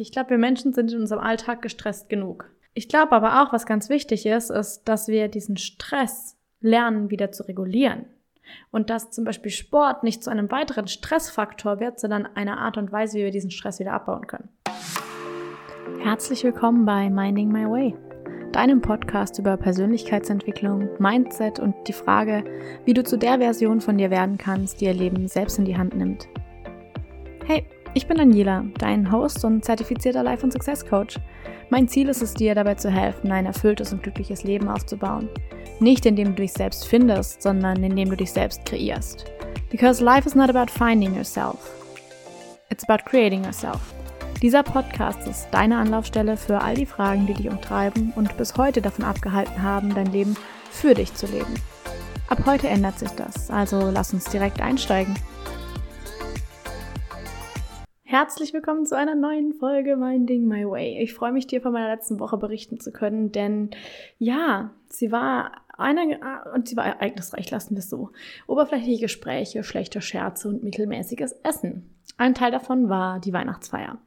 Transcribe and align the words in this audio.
Ich 0.00 0.12
glaube, 0.12 0.30
wir 0.30 0.38
Menschen 0.38 0.72
sind 0.72 0.92
in 0.92 1.00
unserem 1.00 1.20
Alltag 1.20 1.60
gestresst 1.60 2.08
genug. 2.08 2.48
Ich 2.72 2.88
glaube 2.88 3.12
aber 3.12 3.42
auch, 3.42 3.52
was 3.52 3.66
ganz 3.66 3.88
wichtig 3.88 4.26
ist, 4.26 4.48
ist, 4.48 4.84
dass 4.84 5.08
wir 5.08 5.26
diesen 5.26 5.56
Stress 5.56 6.36
lernen, 6.60 7.10
wieder 7.10 7.32
zu 7.32 7.42
regulieren. 7.42 8.04
Und 8.70 8.90
dass 8.90 9.10
zum 9.10 9.24
Beispiel 9.24 9.50
Sport 9.50 10.04
nicht 10.04 10.22
zu 10.22 10.30
einem 10.30 10.50
weiteren 10.52 10.86
Stressfaktor 10.86 11.80
wird, 11.80 11.98
sondern 11.98 12.26
eine 12.36 12.58
Art 12.58 12.78
und 12.78 12.92
Weise, 12.92 13.18
wie 13.18 13.24
wir 13.24 13.30
diesen 13.32 13.50
Stress 13.50 13.80
wieder 13.80 13.92
abbauen 13.92 14.26
können. 14.28 14.48
Herzlich 16.00 16.44
willkommen 16.44 16.86
bei 16.86 17.10
Minding 17.10 17.50
My 17.50 17.68
Way, 17.68 17.94
deinem 18.52 18.80
Podcast 18.80 19.38
über 19.40 19.56
Persönlichkeitsentwicklung, 19.56 20.88
Mindset 21.00 21.58
und 21.58 21.74
die 21.88 21.92
Frage, 21.92 22.44
wie 22.84 22.94
du 22.94 23.02
zu 23.02 23.18
der 23.18 23.38
Version 23.38 23.80
von 23.80 23.98
dir 23.98 24.10
werden 24.10 24.38
kannst, 24.38 24.80
die 24.80 24.84
ihr 24.84 24.94
Leben 24.94 25.26
selbst 25.26 25.58
in 25.58 25.64
die 25.64 25.76
Hand 25.76 25.96
nimmt. 25.96 26.28
Hey, 27.44 27.66
ich 27.94 28.06
bin 28.06 28.16
Daniela, 28.16 28.64
dein 28.78 29.10
Host 29.10 29.44
und 29.44 29.64
zertifizierter 29.64 30.22
Life- 30.22 30.44
und 30.44 30.52
Success 30.52 30.84
Coach. 30.86 31.18
Mein 31.70 31.88
Ziel 31.88 32.08
ist 32.08 32.22
es 32.22 32.34
dir 32.34 32.54
dabei 32.54 32.74
zu 32.74 32.90
helfen, 32.90 33.30
ein 33.32 33.46
erfülltes 33.46 33.92
und 33.92 34.02
glückliches 34.02 34.44
Leben 34.44 34.68
aufzubauen. 34.68 35.28
Nicht 35.80 36.06
indem 36.06 36.28
du 36.28 36.42
dich 36.42 36.52
selbst 36.52 36.86
findest, 36.86 37.42
sondern 37.42 37.82
indem 37.82 38.10
du 38.10 38.16
dich 38.16 38.32
selbst 38.32 38.64
kreierst. 38.64 39.24
Because 39.70 40.02
life 40.02 40.26
is 40.26 40.34
not 40.34 40.48
about 40.48 40.70
finding 40.72 41.14
yourself. 41.14 41.58
It's 42.70 42.88
about 42.88 43.04
creating 43.04 43.44
yourself. 43.44 43.80
Dieser 44.42 44.62
Podcast 44.62 45.26
ist 45.26 45.48
deine 45.50 45.78
Anlaufstelle 45.78 46.36
für 46.36 46.60
all 46.60 46.74
die 46.74 46.86
Fragen, 46.86 47.26
die 47.26 47.34
dich 47.34 47.50
umtreiben 47.50 48.12
und 48.14 48.36
bis 48.36 48.56
heute 48.56 48.80
davon 48.80 49.04
abgehalten 49.04 49.62
haben, 49.62 49.94
dein 49.94 50.12
Leben 50.12 50.36
für 50.70 50.94
dich 50.94 51.12
zu 51.14 51.26
leben. 51.26 51.54
Ab 52.28 52.42
heute 52.46 52.68
ändert 52.68 52.98
sich 52.98 53.10
das, 53.10 53.50
also 53.50 53.90
lass 53.90 54.12
uns 54.12 54.24
direkt 54.24 54.60
einsteigen. 54.60 55.14
Herzlich 58.10 58.54
willkommen 58.54 58.86
zu 58.86 58.96
einer 58.96 59.14
neuen 59.14 59.52
Folge 59.52 59.94
Minding 59.94 60.46
My 60.46 60.64
Way. 60.64 61.02
Ich 61.02 61.12
freue 61.12 61.30
mich, 61.30 61.46
dir 61.46 61.60
von 61.60 61.74
meiner 61.74 61.94
letzten 61.94 62.18
Woche 62.18 62.38
berichten 62.38 62.80
zu 62.80 62.90
können, 62.90 63.32
denn 63.32 63.68
ja, 64.16 64.70
sie 64.88 65.12
war 65.12 65.52
eine, 65.76 66.18
und 66.54 66.68
sie 66.68 66.76
war 66.78 66.86
ereignisreich, 66.86 67.50
lassen 67.50 67.74
wir 67.74 67.80
es 67.80 67.90
so. 67.90 68.08
Oberflächliche 68.46 69.02
Gespräche, 69.02 69.62
schlechte 69.62 70.00
Scherze 70.00 70.48
und 70.48 70.64
mittelmäßiges 70.64 71.32
Essen. 71.42 71.94
Ein 72.16 72.32
Teil 72.32 72.50
davon 72.50 72.88
war 72.88 73.20
die 73.20 73.34
Weihnachtsfeier. 73.34 73.98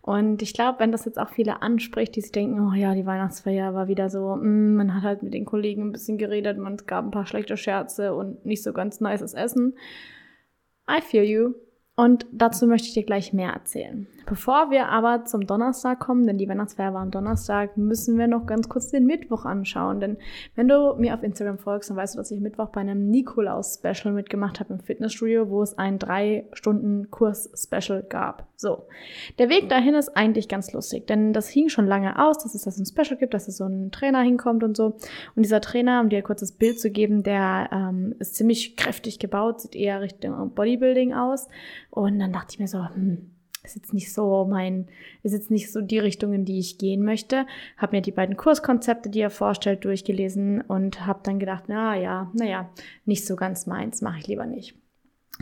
Und 0.00 0.40
ich 0.40 0.54
glaube, 0.54 0.78
wenn 0.78 0.90
das 0.90 1.04
jetzt 1.04 1.18
auch 1.18 1.28
viele 1.28 1.60
anspricht, 1.60 2.16
die 2.16 2.22
sich 2.22 2.32
denken, 2.32 2.66
oh 2.66 2.72
ja, 2.72 2.94
die 2.94 3.04
Weihnachtsfeier 3.04 3.74
war 3.74 3.88
wieder 3.88 4.08
so, 4.08 4.36
mm, 4.36 4.76
man 4.76 4.94
hat 4.94 5.02
halt 5.02 5.22
mit 5.22 5.34
den 5.34 5.44
Kollegen 5.44 5.88
ein 5.88 5.92
bisschen 5.92 6.16
geredet, 6.16 6.56
man 6.56 6.78
gab 6.86 7.04
ein 7.04 7.10
paar 7.10 7.26
schlechte 7.26 7.58
Scherze 7.58 8.14
und 8.14 8.46
nicht 8.46 8.62
so 8.62 8.72
ganz 8.72 9.02
nices 9.02 9.34
Essen. 9.34 9.74
I 10.90 11.02
feel 11.02 11.24
you. 11.24 11.52
Und 12.00 12.24
dazu 12.32 12.66
möchte 12.66 12.88
ich 12.88 12.94
dir 12.94 13.02
gleich 13.02 13.34
mehr 13.34 13.50
erzählen. 13.50 14.06
Bevor 14.26 14.70
wir 14.70 14.88
aber 14.88 15.24
zum 15.24 15.46
Donnerstag 15.46 16.00
kommen, 16.00 16.26
denn 16.26 16.38
die 16.38 16.48
Weihnachtsfeier 16.48 16.94
war 16.94 17.02
am 17.02 17.10
Donnerstag, 17.10 17.76
müssen 17.76 18.18
wir 18.18 18.26
noch 18.26 18.46
ganz 18.46 18.68
kurz 18.68 18.90
den 18.90 19.06
Mittwoch 19.06 19.44
anschauen. 19.44 20.00
Denn 20.00 20.18
wenn 20.54 20.68
du 20.68 20.94
mir 20.96 21.14
auf 21.14 21.22
Instagram 21.22 21.58
folgst, 21.58 21.90
dann 21.90 21.96
weißt 21.96 22.14
du, 22.14 22.18
dass 22.18 22.30
ich 22.30 22.40
Mittwoch 22.40 22.68
bei 22.68 22.80
einem 22.80 23.08
Nikolaus-Special 23.10 24.14
mitgemacht 24.14 24.60
habe 24.60 24.74
im 24.74 24.80
Fitnessstudio, 24.80 25.50
wo 25.50 25.62
es 25.62 25.76
ein 25.78 25.98
drei 25.98 26.48
Stunden 26.52 27.10
Kurs-Special 27.10 28.04
gab. 28.08 28.46
So. 28.56 28.86
Der 29.38 29.48
Weg 29.48 29.68
dahin 29.68 29.94
ist 29.94 30.16
eigentlich 30.16 30.48
ganz 30.48 30.72
lustig, 30.72 31.06
denn 31.06 31.32
das 31.32 31.48
hing 31.48 31.68
schon 31.68 31.86
lange 31.86 32.22
aus, 32.22 32.38
dass 32.38 32.54
es 32.54 32.62
das 32.62 32.78
ein 32.78 32.86
Special 32.86 33.18
gibt, 33.18 33.34
dass 33.34 33.48
es 33.48 33.56
so 33.56 33.64
ein 33.64 33.90
Trainer 33.90 34.20
hinkommt 34.20 34.62
und 34.62 34.76
so. 34.76 34.96
Und 35.34 35.44
dieser 35.44 35.60
Trainer, 35.60 36.00
um 36.00 36.08
dir 36.10 36.18
ein 36.18 36.24
kurzes 36.24 36.52
Bild 36.52 36.78
zu 36.78 36.90
geben, 36.90 37.22
der 37.22 37.70
ähm, 37.72 38.14
ist 38.18 38.34
ziemlich 38.34 38.76
kräftig 38.76 39.18
gebaut, 39.18 39.60
sieht 39.60 39.74
eher 39.74 40.00
Richtung 40.00 40.54
Bodybuilding 40.54 41.14
aus. 41.14 41.48
Und 41.90 42.18
dann 42.18 42.32
dachte 42.32 42.48
ich 42.50 42.58
mir 42.58 42.68
so, 42.68 42.84
hm, 42.84 43.30
ist 43.62 43.76
jetzt 43.76 43.92
nicht 43.92 44.12
so 44.12 44.46
mein, 44.48 44.88
ist 45.22 45.32
jetzt 45.32 45.50
nicht 45.50 45.70
so 45.70 45.80
die 45.80 45.98
Richtung, 45.98 46.32
in 46.32 46.44
die 46.44 46.58
ich 46.58 46.78
gehen 46.78 47.04
möchte. 47.04 47.46
Habe 47.76 47.96
mir 47.96 48.02
die 48.02 48.12
beiden 48.12 48.36
Kurskonzepte, 48.36 49.10
die 49.10 49.20
er 49.20 49.30
vorstellt, 49.30 49.84
durchgelesen 49.84 50.62
und 50.62 51.06
habe 51.06 51.20
dann 51.22 51.38
gedacht, 51.38 51.64
na 51.68 51.96
ja, 51.96 52.30
naja, 52.32 52.70
nicht 53.04 53.26
so 53.26 53.36
ganz 53.36 53.66
meins, 53.66 54.00
mache 54.00 54.18
ich 54.18 54.26
lieber 54.26 54.46
nicht 54.46 54.79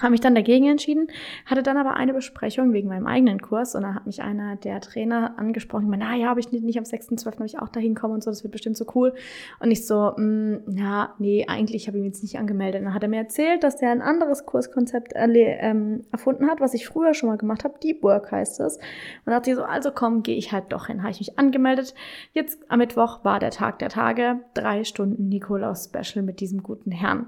habe 0.01 0.11
mich 0.11 0.21
dann 0.21 0.35
dagegen 0.35 0.67
entschieden, 0.67 1.09
hatte 1.47 1.63
dann 1.63 1.77
aber 1.77 1.95
eine 1.95 2.15
Besprechung 2.15 2.73
wegen 2.73 2.89
meinem 2.89 3.07
eigenen 3.07 3.41
Kurs 3.41 3.75
und 3.75 3.83
da 3.83 3.95
hat 3.95 4.07
mich 4.07 4.23
einer 4.23 4.57
der 4.57 4.81
Trainer 4.81 5.39
angesprochen, 5.39 5.93
ich 5.93 5.99
na 5.99 6.17
ja, 6.17 6.29
habe 6.29 6.41
ich 6.41 6.53
nicht, 6.53 6.65
nicht 6.65 6.79
am 6.79 6.85
6.12. 6.85 7.35
habe 7.35 7.47
ich 7.47 7.59
auch 7.59 7.69
dahin 7.69 7.95
kommen 7.95 8.15
und 8.15 8.23
so, 8.23 8.31
das 8.31 8.43
wird 8.43 8.53
bestimmt 8.53 8.77
so 8.77 8.87
cool. 8.95 9.15
Und 9.61 9.71
ich 9.71 9.87
so, 9.87 10.13
mh, 10.17 10.59
mm, 10.67 10.77
ja, 10.77 11.15
nee, 11.19 11.47
eigentlich 11.49 11.87
habe 11.87 11.99
ich 11.99 12.03
mich 12.03 12.13
jetzt 12.13 12.23
nicht 12.23 12.39
angemeldet. 12.39 12.81
Und 12.81 12.87
dann 12.87 12.95
hat 12.95 13.03
er 13.03 13.09
mir 13.09 13.19
erzählt, 13.19 13.63
dass 13.65 13.77
der 13.77 13.91
ein 13.91 14.03
anderes 14.03 14.47
Kurskonzept 14.47 15.13
ähm, 15.15 16.05
erfunden 16.13 16.49
hat, 16.49 16.61
was 16.61 16.75
ich 16.75 16.87
früher 16.87 17.15
schon 17.15 17.29
mal 17.29 17.39
gemacht 17.39 17.65
habe, 17.65 17.79
Deep 17.83 18.03
Work 18.03 18.31
heißt 18.31 18.61
es. 18.61 18.77
Und 18.77 18.83
da 19.27 19.33
dachte 19.33 19.51
ich 19.51 19.57
so, 19.57 19.63
also 19.63 19.91
komm, 19.95 20.23
gehe 20.23 20.37
ich 20.37 20.53
halt 20.53 20.73
doch 20.73 20.87
hin. 20.87 21.03
Habe 21.03 21.11
ich 21.11 21.21
mich 21.21 21.39
angemeldet. 21.39 21.95
Jetzt 22.33 22.59
am 22.71 22.79
Mittwoch 22.79 23.25
war 23.25 23.39
der 23.41 23.51
Tag 23.51 23.79
der 23.79 23.89
Tage, 23.89 24.41
drei 24.55 24.85
Stunden 24.85 25.29
Nikolaus-Special 25.29 26.25
mit 26.25 26.41
diesem 26.41 26.63
guten 26.63 26.91
Herrn. 26.91 27.27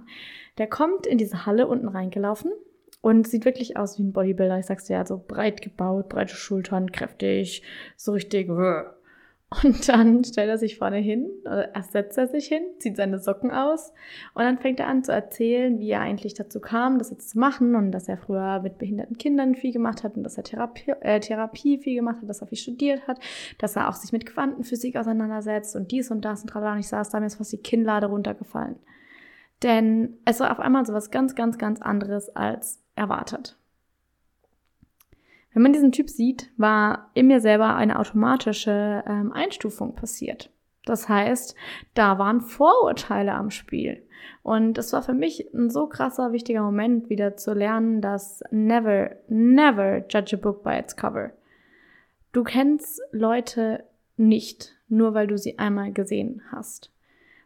Der 0.61 0.67
kommt 0.67 1.07
in 1.07 1.17
diese 1.17 1.47
Halle 1.47 1.67
unten 1.67 1.89
reingelaufen 1.89 2.53
und 3.01 3.27
sieht 3.27 3.47
wirklich 3.47 3.79
aus 3.79 3.99
wie 3.99 4.03
ein 4.03 4.13
Bodybuilder. 4.13 4.59
Ich 4.59 4.67
sag's 4.67 4.85
dir, 4.85 4.99
ja, 4.99 5.07
so 5.07 5.17
breit 5.17 5.63
gebaut, 5.63 6.11
breite 6.11 6.35
Schultern, 6.35 6.93
kräftig, 6.93 7.63
so 7.97 8.13
richtig. 8.13 8.51
Und 8.51 9.89
dann 9.89 10.23
stellt 10.23 10.51
er 10.51 10.59
sich 10.59 10.77
vorne 10.77 10.99
hin, 10.99 11.31
oder 11.47 11.75
erst 11.75 11.93
setzt 11.93 12.19
er 12.19 12.29
sich 12.29 12.47
hin, 12.47 12.63
zieht 12.79 12.99
seine 12.99 13.19
Socken 13.19 13.51
aus 13.51 13.95
und 14.35 14.43
dann 14.45 14.59
fängt 14.59 14.81
er 14.81 14.87
an 14.87 15.03
zu 15.03 15.13
erzählen, 15.13 15.81
wie 15.81 15.91
er 15.91 16.03
eigentlich 16.03 16.35
dazu 16.35 16.61
kam, 16.61 16.99
das 16.99 17.11
jetzt 17.11 17.31
zu 17.31 17.39
machen 17.39 17.75
und 17.75 17.91
dass 17.91 18.07
er 18.07 18.19
früher 18.19 18.61
mit 18.61 18.77
behinderten 18.77 19.17
Kindern 19.17 19.55
viel 19.55 19.73
gemacht 19.73 20.05
hat 20.05 20.17
und 20.17 20.25
dass 20.25 20.37
er 20.37 20.45
Therapie, 20.45 20.93
äh, 21.01 21.21
Therapie 21.21 21.79
viel 21.79 21.97
gemacht 21.97 22.19
hat, 22.21 22.29
dass 22.29 22.43
er 22.43 22.49
viel 22.49 22.59
studiert 22.59 23.09
hat, 23.09 23.19
dass 23.59 23.77
er 23.77 23.89
auch 23.89 23.95
sich 23.95 24.13
mit 24.13 24.27
Quantenphysik 24.27 24.95
auseinandersetzt 24.97 25.75
und 25.75 25.91
dies 25.91 26.11
und 26.11 26.23
das 26.25 26.43
und 26.43 26.51
tralala. 26.51 26.75
Und 26.75 26.81
ich 26.81 26.89
saß 26.89 27.09
da, 27.09 27.19
mir 27.19 27.27
ist 27.27 27.37
fast 27.37 27.53
die 27.53 27.57
Kinnlade 27.57 28.07
runtergefallen. 28.07 28.77
Denn 29.63 30.19
es 30.25 30.41
war 30.41 30.51
auf 30.51 30.61
einmal 30.61 30.87
so 30.87 30.93
was 30.93 31.11
ganz, 31.11 31.35
ganz, 31.35 31.59
ganz 31.59 31.81
anderes 31.83 32.35
als 32.35 32.83
erwartet. 32.95 33.57
Wenn 35.53 35.63
man 35.63 35.73
diesen 35.73 35.93
Typ 35.93 36.09
sieht, 36.09 36.51
war 36.57 37.11
in 37.15 37.27
mir 37.27 37.41
selber 37.41 37.75
eine 37.75 37.99
automatische 37.99 39.03
ähm, 39.07 39.33
Einstufung 39.33 39.95
passiert. 39.95 40.51
Das 40.85 41.09
heißt, 41.09 41.55
da 41.95 42.19
waren 42.19 42.41
Vorurteile 42.41 43.35
am 43.35 43.51
Spiel. 43.51 44.07
Und 44.43 44.79
es 44.79 44.93
war 44.93 45.03
für 45.03 45.13
mich 45.13 45.53
ein 45.53 45.71
so 45.71 45.87
krasser, 45.87 46.33
wichtiger 46.33 46.63
Moment, 46.63 47.11
wieder 47.11 47.37
zu 47.37 47.53
lernen, 47.53 48.01
dass 48.01 48.43
never, 48.51 49.17
never 49.29 50.05
judge 50.09 50.37
a 50.37 50.39
book 50.39 50.63
by 50.63 50.79
its 50.79 50.97
cover. 50.97 51.33
Du 52.33 52.45
kennst 52.45 53.01
Leute 53.11 53.85
nicht, 54.17 54.77
nur 54.89 55.15
weil 55.15 55.27
du 55.27 55.37
sie 55.37 55.59
einmal 55.59 55.93
gesehen 55.93 56.43
hast. 56.53 56.91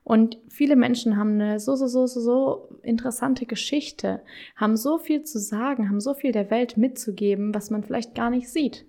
Und 0.04 0.38
viele 0.48 0.76
Menschen 0.76 1.16
haben 1.16 1.40
eine 1.40 1.58
so, 1.58 1.74
so, 1.76 1.86
so, 1.86 2.06
so, 2.06 2.20
so 2.20 2.68
interessante 2.82 3.46
Geschichte, 3.46 4.20
haben 4.54 4.76
so 4.76 4.98
viel 4.98 5.24
zu 5.24 5.38
sagen, 5.38 5.88
haben 5.88 6.00
so 6.00 6.12
viel 6.12 6.30
der 6.30 6.50
Welt 6.50 6.76
mitzugeben, 6.76 7.54
was 7.54 7.70
man 7.70 7.82
vielleicht 7.82 8.14
gar 8.14 8.28
nicht 8.28 8.50
sieht. 8.50 8.84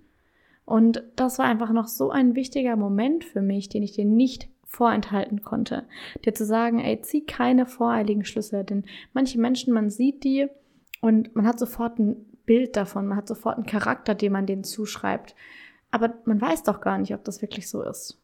Und 0.65 1.03
das 1.15 1.39
war 1.39 1.45
einfach 1.45 1.71
noch 1.71 1.87
so 1.87 2.09
ein 2.09 2.35
wichtiger 2.35 2.75
Moment 2.75 3.23
für 3.23 3.41
mich, 3.41 3.69
den 3.69 3.83
ich 3.83 3.93
dir 3.93 4.03
nicht 4.03 4.49
vorenthalten 4.65 5.41
konnte. 5.41 5.85
Dir 6.25 6.33
zu 6.33 6.45
sagen, 6.45 6.79
ey, 6.79 6.99
zieh 7.01 7.21
keine 7.21 7.65
voreiligen 7.65 8.25
Schlüsse, 8.25 8.65
denn 8.65 8.83
manche 9.13 9.39
Menschen, 9.39 9.73
man 9.73 9.89
sieht 9.89 10.23
die 10.25 10.47
und 11.01 11.33
man 11.35 11.47
hat 11.47 11.59
sofort 11.59 11.97
ein 11.97 12.25
Bild 12.45 12.75
davon, 12.75 13.07
man 13.07 13.17
hat 13.17 13.27
sofort 13.27 13.55
einen 13.55 13.65
Charakter, 13.65 14.15
den 14.15 14.33
man 14.33 14.47
denen 14.47 14.65
zuschreibt. 14.65 15.35
Aber 15.91 16.15
man 16.25 16.41
weiß 16.41 16.63
doch 16.63 16.81
gar 16.81 16.97
nicht, 16.97 17.13
ob 17.13 17.23
das 17.23 17.41
wirklich 17.41 17.69
so 17.69 17.83
ist. 17.83 18.21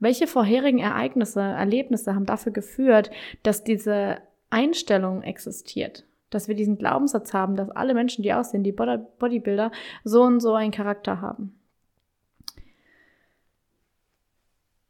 Welche 0.00 0.26
vorherigen 0.26 0.78
Ereignisse, 0.78 1.40
Erlebnisse 1.40 2.14
haben 2.14 2.26
dafür 2.26 2.52
geführt, 2.52 3.10
dass 3.42 3.64
diese 3.64 4.18
Einstellung 4.50 5.22
existiert? 5.22 6.04
Dass 6.30 6.46
wir 6.46 6.54
diesen 6.54 6.78
Glaubenssatz 6.78 7.32
haben, 7.32 7.56
dass 7.56 7.70
alle 7.70 7.94
Menschen, 7.94 8.22
die 8.22 8.32
aussehen, 8.32 8.62
die 8.62 8.72
Bodybuilder, 8.72 9.72
so 10.04 10.22
und 10.22 10.40
so 10.40 10.54
einen 10.54 10.72
Charakter 10.72 11.20
haben. 11.20 11.58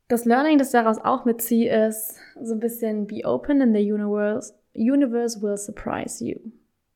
Das 0.08 0.24
Learning, 0.24 0.58
das 0.58 0.70
daraus 0.70 0.98
auch 0.98 1.26
mitziehe, 1.26 1.88
ist 1.88 2.16
so 2.42 2.54
ein 2.54 2.60
bisschen 2.60 3.06
be 3.06 3.24
open 3.24 3.60
in 3.60 3.74
the 3.74 3.92
universe. 3.92 4.54
Universe 4.74 5.42
will 5.42 5.56
surprise 5.56 6.24
you. 6.24 6.38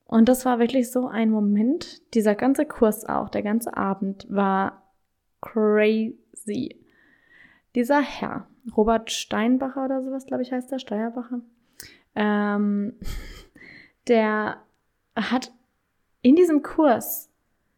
Und 0.05 0.29
das 0.29 0.45
war 0.45 0.59
wirklich 0.59 0.91
so 0.91 1.07
ein 1.07 1.29
Moment. 1.29 2.01
Dieser 2.15 2.35
ganze 2.35 2.65
Kurs 2.65 3.05
auch, 3.05 3.29
der 3.29 3.43
ganze 3.43 3.75
Abend 3.77 4.25
war 4.29 4.83
crazy. 5.41 6.82
Dieser 7.75 8.01
Herr, 8.01 8.47
Robert 8.75 9.11
Steinbacher 9.11 9.85
oder 9.85 10.03
sowas, 10.03 10.25
glaube 10.25 10.43
ich, 10.43 10.51
heißt 10.51 10.71
der, 10.71 10.79
Steuerbacher, 10.79 11.41
ähm, 12.15 12.93
der 14.07 14.57
hat 15.15 15.51
in 16.21 16.35
diesem 16.35 16.61
Kurs 16.63 17.29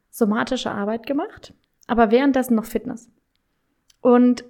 somatische 0.10 0.72
Arbeit 0.72 1.06
gemacht, 1.06 1.54
aber 1.88 2.12
währenddessen 2.12 2.56
noch 2.56 2.66
Fitness. 2.66 3.10
Und 4.02 4.46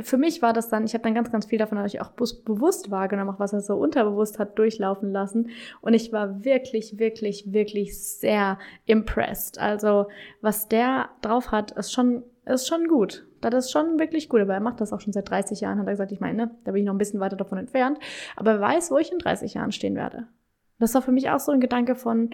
für 0.00 0.16
mich 0.16 0.42
war 0.42 0.52
das 0.52 0.68
dann, 0.68 0.84
ich 0.84 0.94
habe 0.94 1.04
dann 1.04 1.14
ganz, 1.14 1.30
ganz 1.30 1.46
viel 1.46 1.58
davon 1.58 1.78
natürlich 1.78 2.00
auch 2.00 2.10
bewusst 2.10 2.90
wahrgenommen, 2.90 3.30
auch 3.30 3.38
was 3.38 3.52
er 3.52 3.60
so 3.60 3.76
unterbewusst 3.76 4.38
hat 4.38 4.58
durchlaufen 4.58 5.12
lassen. 5.12 5.50
Und 5.80 5.94
ich 5.94 6.12
war 6.12 6.44
wirklich, 6.44 6.98
wirklich, 6.98 7.52
wirklich 7.52 8.00
sehr 8.00 8.58
impressed. 8.86 9.58
Also, 9.58 10.06
was 10.40 10.68
der 10.68 11.10
drauf 11.22 11.52
hat, 11.52 11.70
ist 11.72 11.92
schon, 11.92 12.24
ist 12.46 12.68
schon 12.68 12.88
gut. 12.88 13.26
Das 13.40 13.54
ist 13.54 13.70
schon 13.70 13.98
wirklich 13.98 14.28
gut. 14.28 14.40
Aber 14.40 14.54
er 14.54 14.60
macht 14.60 14.80
das 14.80 14.92
auch 14.92 15.00
schon 15.00 15.12
seit 15.12 15.28
30 15.28 15.60
Jahren, 15.60 15.78
hat 15.78 15.86
er 15.86 15.92
gesagt. 15.92 16.12
Ich 16.12 16.20
meine, 16.20 16.50
da 16.64 16.72
bin 16.72 16.82
ich 16.82 16.86
noch 16.86 16.94
ein 16.94 16.98
bisschen 16.98 17.20
weiter 17.20 17.36
davon 17.36 17.58
entfernt. 17.58 17.98
Aber 18.36 18.52
er 18.52 18.60
weiß, 18.60 18.90
wo 18.90 18.98
ich 18.98 19.12
in 19.12 19.18
30 19.18 19.54
Jahren 19.54 19.72
stehen 19.72 19.96
werde. 19.96 20.26
Das 20.78 20.94
war 20.94 21.02
für 21.02 21.12
mich 21.12 21.30
auch 21.30 21.40
so 21.40 21.52
ein 21.52 21.60
Gedanke 21.60 21.94
von, 21.94 22.30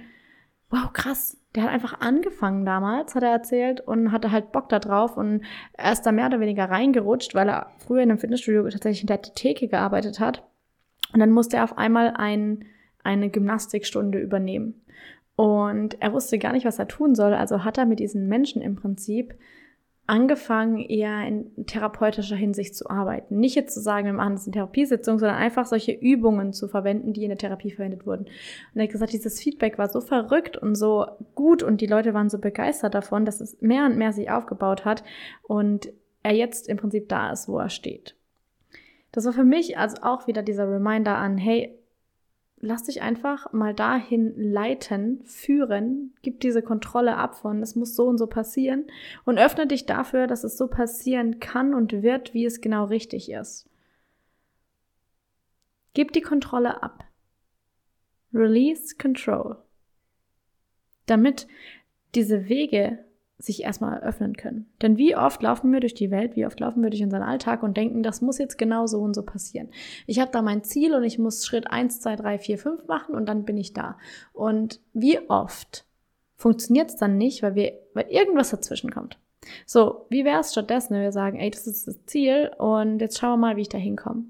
wow, 0.71 0.93
krass, 0.93 1.37
der 1.55 1.65
hat 1.65 1.71
einfach 1.71 2.01
angefangen 2.01 2.65
damals, 2.65 3.15
hat 3.15 3.23
er 3.23 3.31
erzählt, 3.31 3.81
und 3.81 4.13
hatte 4.13 4.31
halt 4.31 4.53
Bock 4.53 4.69
da 4.69 4.79
drauf 4.79 5.17
und 5.17 5.43
er 5.73 5.93
ist 5.93 6.03
da 6.03 6.13
mehr 6.13 6.27
oder 6.27 6.41
weniger 6.41 6.71
reingerutscht, 6.71 7.35
weil 7.35 7.49
er 7.49 7.73
früher 7.79 8.03
in 8.03 8.11
einem 8.11 8.19
Fitnessstudio 8.19 8.69
tatsächlich 8.69 9.03
in 9.03 9.09
der 9.09 9.21
Theke 9.23 9.69
gearbeitet 9.69 10.21
hat. 10.21 10.45
Und 11.13 11.21
dann 11.21 11.33
musste 11.33 11.57
er 11.57 11.65
auf 11.65 11.77
einmal 11.77 12.15
ein, 12.17 12.65
eine 13.03 13.31
Gymnastikstunde 13.31 14.19
übernehmen. 14.19 14.83
Und 15.35 16.01
er 16.01 16.13
wusste 16.13 16.39
gar 16.39 16.53
nicht, 16.53 16.67
was 16.67 16.79
er 16.79 16.87
tun 16.87 17.15
soll. 17.15 17.35
Also 17.35 17.65
hat 17.65 17.79
er 17.79 17.87
mit 17.87 17.99
diesen 17.99 18.29
Menschen 18.29 18.63
im 18.63 18.77
Prinzip 18.77 19.35
angefangen, 20.11 20.81
eher 20.81 21.25
in 21.25 21.67
therapeutischer 21.67 22.35
Hinsicht 22.35 22.75
zu 22.75 22.91
arbeiten. 22.91 23.39
Nicht 23.39 23.55
jetzt 23.55 23.73
zu 23.73 23.81
sagen, 23.81 24.07
wir 24.07 24.13
machen 24.13 24.33
das 24.33 24.45
in 24.45 24.53
Therapiesitzung, 24.53 25.21
sondern 25.21 25.37
einfach 25.37 25.67
solche 25.67 25.93
Übungen 25.93 26.53
zu 26.53 26.67
verwenden, 26.67 27.13
die 27.13 27.23
in 27.23 27.29
der 27.29 27.39
Therapie 27.39 27.71
verwendet 27.71 28.07
wurden. 28.07 28.25
Und 28.25 28.81
er 28.81 28.83
hat 28.83 28.91
gesagt, 28.91 29.13
dieses 29.13 29.41
Feedback 29.41 29.79
war 29.79 29.89
so 29.89 30.01
verrückt 30.01 30.57
und 30.57 30.75
so 30.75 31.07
gut 31.37 31.63
und 31.63 31.81
die 31.81 31.87
Leute 31.87 32.13
waren 32.13 32.29
so 32.29 32.39
begeistert 32.39 32.93
davon, 32.93 33.25
dass 33.25 33.41
es 33.41 33.63
mehr 33.63 33.87
und 33.87 33.99
mehr 33.99 34.13
sich 34.13 34.33
aufgebaut 34.33 34.85
hat 34.85 35.05
und 35.45 35.93
er 36.25 36.35
jetzt 36.35 36.69
im 36.69 36.77
Prinzip 36.77 37.09
da 37.09 37.31
ist, 37.31 37.49
wo 37.49 37.59
er 37.59 37.71
steht. 37.71 38.17
Das 39.13 39.27
war 39.27 39.33
für 39.33 39.45
mich 39.45 39.79
also 39.79 40.03
auch 40.03 40.27
wieder 40.27 40.43
dieser 40.43 40.69
Reminder 40.69 41.19
an, 41.19 41.39
hey, 41.39 41.80
lass 42.61 42.85
dich 42.85 43.03
einfach 43.03 43.53
mal 43.53 43.75
dahin 43.75 44.35
leiten, 44.37 45.23
führen, 45.25 46.15
gib 46.23 46.41
diese 46.41 46.63
Kontrolle 46.63 47.17
ab 47.17 47.35
von, 47.35 47.63
es 47.63 47.75
muss 47.75 47.97
so 47.97 48.07
und 48.07 48.19
so 48.19 48.27
passieren 48.27 48.87
und 49.25 49.39
öffne 49.39 49.67
dich 49.67 49.87
dafür, 49.87 50.27
dass 50.27 50.45
es 50.45 50.57
so 50.57 50.69
passieren 50.69 51.41
kann 51.41 51.75
und 51.75 52.03
wird, 52.03 52.35
wie 52.35 52.45
es 52.45 52.61
genau 52.61 52.85
richtig 52.85 53.31
ist. 53.31 53.69
Gib 55.95 56.13
die 56.13 56.21
Kontrolle 56.21 56.83
ab. 56.83 57.05
Release 58.33 58.95
Control. 58.97 59.57
Damit 61.07 61.49
diese 62.15 62.49
Wege 62.49 63.05
sich 63.41 63.63
erstmal 63.63 63.95
eröffnen 63.95 64.37
können. 64.37 64.67
Denn 64.83 64.99
wie 64.99 65.17
oft 65.17 65.43
laufen 65.43 65.73
wir 65.73 65.81
durch 65.81 65.95
die 65.95 66.11
Welt, 66.11 66.37
wie 66.37 66.47
oft 66.47 66.61
laufen 66.61 66.83
wir 66.83 66.91
durch 66.91 67.03
unseren 67.03 67.23
Alltag 67.23 67.63
und 67.63 67.77
denken, 67.77 68.03
das 68.03 68.21
muss 68.21 68.39
jetzt 68.39 68.59
genau 68.59 68.87
so 68.87 69.01
und 69.01 69.15
so 69.15 69.23
passieren. 69.23 69.69
Ich 70.07 70.21
habe 70.21 70.31
da 70.31 70.43
mein 70.43 70.63
Ziel 70.63 70.95
und 70.95 71.05
ich 71.05 71.19
muss 71.19 71.47
Schritt 71.47 71.71
1, 71.71 72.01
2, 72.01 72.17
3, 72.17 72.39
4, 72.39 72.59
5 72.59 72.87
machen 72.87 73.15
und 73.15 73.27
dann 73.27 73.45
bin 73.45 73.57
ich 73.57 73.73
da. 73.73 73.97
Und 74.33 74.81
wie 74.93 75.19
oft 75.31 75.87
funktioniert 76.37 76.91
es 76.91 76.97
dann 76.97 77.17
nicht, 77.17 77.43
weil, 77.43 77.55
wir, 77.55 77.73
weil 77.95 78.07
irgendwas 78.09 78.51
dazwischen 78.51 78.91
kommt. 78.91 79.19
So, 79.65 80.07
wie 80.11 80.25
wäre 80.25 80.41
es 80.41 80.53
stattdessen, 80.53 80.95
wenn 80.95 81.03
wir 81.03 81.13
sagen, 81.13 81.39
ey, 81.39 81.51
das 81.51 81.67
ist 81.67 81.89
das 81.89 82.05
Ziel 82.05 82.51
und 82.59 83.01
jetzt 83.01 83.19
schauen 83.19 83.33
wir 83.41 83.49
mal, 83.49 83.57
wie 83.57 83.63
ich 83.63 83.69
da 83.71 83.79
hinkomme. 83.79 84.25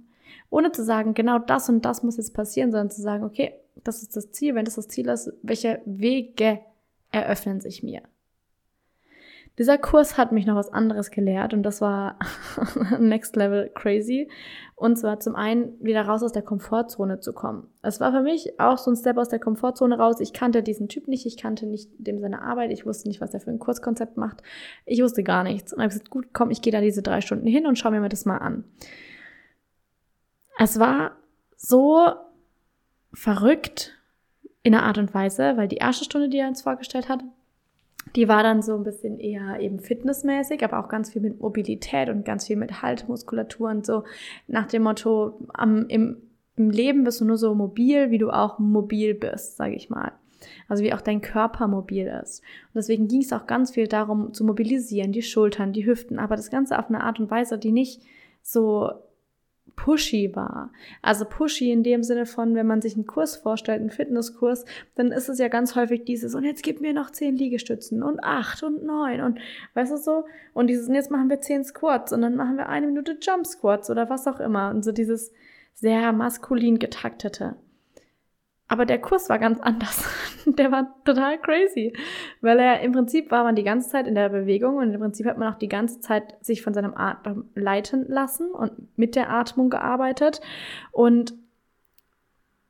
Ohne 0.50 0.70
zu 0.72 0.84
sagen, 0.84 1.14
genau 1.14 1.38
das 1.38 1.68
und 1.68 1.84
das 1.84 2.02
muss 2.02 2.16
jetzt 2.16 2.34
passieren, 2.34 2.70
sondern 2.70 2.90
zu 2.90 3.02
sagen, 3.02 3.24
okay, 3.24 3.54
das 3.82 4.02
ist 4.02 4.16
das 4.16 4.30
Ziel, 4.30 4.54
wenn 4.54 4.64
das 4.64 4.76
das 4.76 4.88
Ziel 4.88 5.08
ist, 5.08 5.32
welche 5.42 5.80
Wege 5.84 6.60
eröffnen 7.10 7.60
sich 7.60 7.82
mir? 7.82 8.02
Dieser 9.58 9.76
Kurs 9.76 10.17
hat 10.17 10.32
mich 10.32 10.47
noch 10.47 10.56
was 10.56 10.73
anderes 10.73 11.11
gelehrt 11.11 11.52
und 11.52 11.62
das 11.62 11.81
war 11.81 12.19
next 12.99 13.37
level 13.37 13.70
crazy. 13.75 14.29
Und 14.75 14.97
zwar 14.97 15.20
zum 15.20 15.37
einen 15.37 15.79
wieder 15.85 16.06
raus 16.06 16.23
aus 16.23 16.32
der 16.32 16.43
Komfortzone 16.43 17.20
zu 17.20 17.35
kommen. 17.35 17.69
Es 17.82 18.00
war 18.00 18.12
für 18.12 18.23
mich 18.23 18.58
auch 18.58 18.79
so 18.79 18.91
ein 18.91 18.97
Step 18.97 19.19
aus 19.19 19.29
der 19.29 19.38
Komfortzone 19.38 19.99
raus. 19.99 20.20
Ich 20.20 20.32
kannte 20.32 20.62
diesen 20.62 20.88
Typ 20.88 21.06
nicht, 21.06 21.26
ich 21.26 21.37
kannte 21.37 21.67
nicht 21.67 21.91
dem 21.99 22.19
seine 22.20 22.41
Arbeit, 22.41 22.70
ich 22.70 22.87
wusste 22.87 23.08
nicht, 23.08 23.20
was 23.20 23.35
er 23.35 23.41
für 23.41 23.50
ein 23.50 23.58
Kurskonzept 23.58 24.17
macht. 24.17 24.43
Ich 24.87 25.02
wusste 25.02 25.23
gar 25.23 25.43
nichts. 25.43 25.75
Und 25.75 25.81
habe 25.81 25.91
gesagt, 25.91 26.08
gut, 26.08 26.29
komm, 26.32 26.50
ich 26.50 26.62
gehe 26.62 26.73
da 26.73 26.81
diese 26.81 27.03
drei 27.03 27.20
Stunden 27.20 27.46
hin 27.46 27.67
und 27.67 27.76
schaue 27.76 27.93
mir 27.93 28.08
das 28.08 28.25
mal 28.25 28.38
an. 28.38 28.64
Es 30.58 30.79
war 30.79 31.17
so 31.56 32.14
verrückt 33.12 33.99
in 34.62 34.75
einer 34.75 34.85
Art 34.85 34.99
und 34.99 35.12
Weise, 35.12 35.56
weil 35.56 35.69
die 35.69 35.76
erste 35.76 36.05
Stunde, 36.05 36.29
die 36.29 36.38
er 36.38 36.49
uns 36.49 36.62
vorgestellt 36.62 37.08
hat, 37.08 37.23
die 38.17 38.29
war 38.29 38.43
dann 38.43 38.62
so 38.62 38.75
ein 38.75 38.82
bisschen 38.82 39.19
eher 39.19 39.61
eben 39.61 39.79
fitnessmäßig, 39.79 40.64
aber 40.64 40.81
auch 40.81 40.88
ganz 40.88 41.12
viel 41.12 41.23
mit 41.23 41.41
Mobilität 41.41 42.08
und 42.08 42.25
ganz 42.25 42.47
viel 42.47 42.56
mit 42.56 42.82
Haltmuskulatur 42.82 43.70
und 43.70 43.87
so 43.87 44.05
nach 44.47 44.67
dem 44.67 44.82
Motto, 44.82 45.38
am, 45.55 45.87
im, 45.88 46.17
im 46.56 46.70
Leben 46.70 47.05
bist 47.05 47.20
du 47.20 47.25
nur 47.25 47.38
so 47.38 47.55
mobil, 47.55 48.11
wie 48.11 48.19
du 48.19 48.31
auch 48.31 48.58
mobil 48.58 49.14
bist, 49.14 49.56
sage 49.56 49.75
ich 49.75 49.91
mal. 49.91 50.12
Also 50.69 50.82
wie 50.82 50.94
auch 50.94 51.02
dein 51.02 51.20
Körper 51.20 51.69
mobil 51.69 52.06
ist. 52.23 52.41
Und 52.41 52.76
deswegen 52.76 53.08
ging 53.08 53.20
es 53.20 53.32
auch 53.32 53.47
ganz 53.47 53.73
viel 53.73 53.87
darum, 53.87 54.32
zu 54.32 54.44
mobilisieren, 54.44 55.12
die 55.12 55.23
Schultern, 55.23 55.73
die 55.73 55.87
Hüften, 55.87 56.19
aber 56.19 56.37
das 56.37 56.50
Ganze 56.50 56.79
auf 56.79 56.88
eine 56.88 57.05
Art 57.05 57.20
und 57.20 57.31
Weise, 57.31 57.58
die 57.58 57.73
nicht 57.73 58.00
so 58.43 58.91
pushy 59.85 60.31
war. 60.35 60.73
Also 61.00 61.25
pushy 61.25 61.71
in 61.71 61.82
dem 61.82 62.03
Sinne 62.03 62.27
von, 62.27 62.55
wenn 62.55 62.67
man 62.67 62.82
sich 62.82 62.94
einen 62.94 63.06
Kurs 63.06 63.37
vorstellt, 63.37 63.81
einen 63.81 63.91
Fitnesskurs, 63.91 64.65
dann 64.94 65.11
ist 65.11 65.29
es 65.29 65.38
ja 65.38 65.49
ganz 65.49 65.75
häufig 65.75 66.05
dieses, 66.05 66.35
und 66.35 66.44
jetzt 66.44 66.62
gib 66.62 66.81
mir 66.81 66.93
noch 66.93 67.11
zehn 67.11 67.37
Liegestützen 67.37 68.03
und 68.03 68.23
acht 68.23 68.62
und 68.62 68.85
neun 68.85 69.23
und 69.23 69.38
weißt 69.75 69.93
du 69.93 69.97
so, 69.97 70.25
und 70.53 70.67
dieses, 70.67 70.88
und 70.88 70.94
jetzt 70.94 71.11
machen 71.11 71.31
wir 71.31 71.41
zehn 71.41 71.65
Squats 71.65 72.12
und 72.12 72.21
dann 72.21 72.37
machen 72.37 72.59
wir 72.59 72.69
eine 72.69 72.87
Minute 72.87 73.17
Jump 73.21 73.47
Squats 73.47 73.91
oder 73.91 74.11
was 74.11 74.27
auch 74.27 74.41
immer. 74.41 74.71
Und 74.71 74.85
so 74.85 74.93
dieses 74.93 75.32
sehr 75.75 76.12
maskulin 76.12 76.79
getaktete. 76.79 77.56
Aber 78.70 78.87
der 78.87 79.00
Kurs 79.00 79.28
war 79.28 79.40
ganz 79.40 79.58
anders. 79.61 80.08
der 80.46 80.70
war 80.70 80.94
total 81.05 81.38
crazy, 81.38 81.93
weil 82.40 82.58
er 82.61 82.81
im 82.81 82.93
Prinzip 82.93 83.31
war 83.31 83.43
man 83.43 83.56
die 83.56 83.64
ganze 83.64 83.90
Zeit 83.90 84.06
in 84.06 84.14
der 84.14 84.28
Bewegung 84.28 84.76
und 84.76 84.94
im 84.94 85.00
Prinzip 85.00 85.26
hat 85.26 85.38
man 85.38 85.52
auch 85.52 85.58
die 85.58 85.69
ganze 85.69 86.00
Zeit 86.00 86.37
sich 86.40 86.62
von 86.62 86.72
seinem 86.72 86.94
Atem 86.94 87.50
leiten 87.55 88.06
lassen 88.08 88.50
und 88.50 88.96
mit 88.96 89.17
der 89.17 89.31
Atmung 89.31 89.70
gearbeitet. 89.70 90.40
Und 90.93 91.34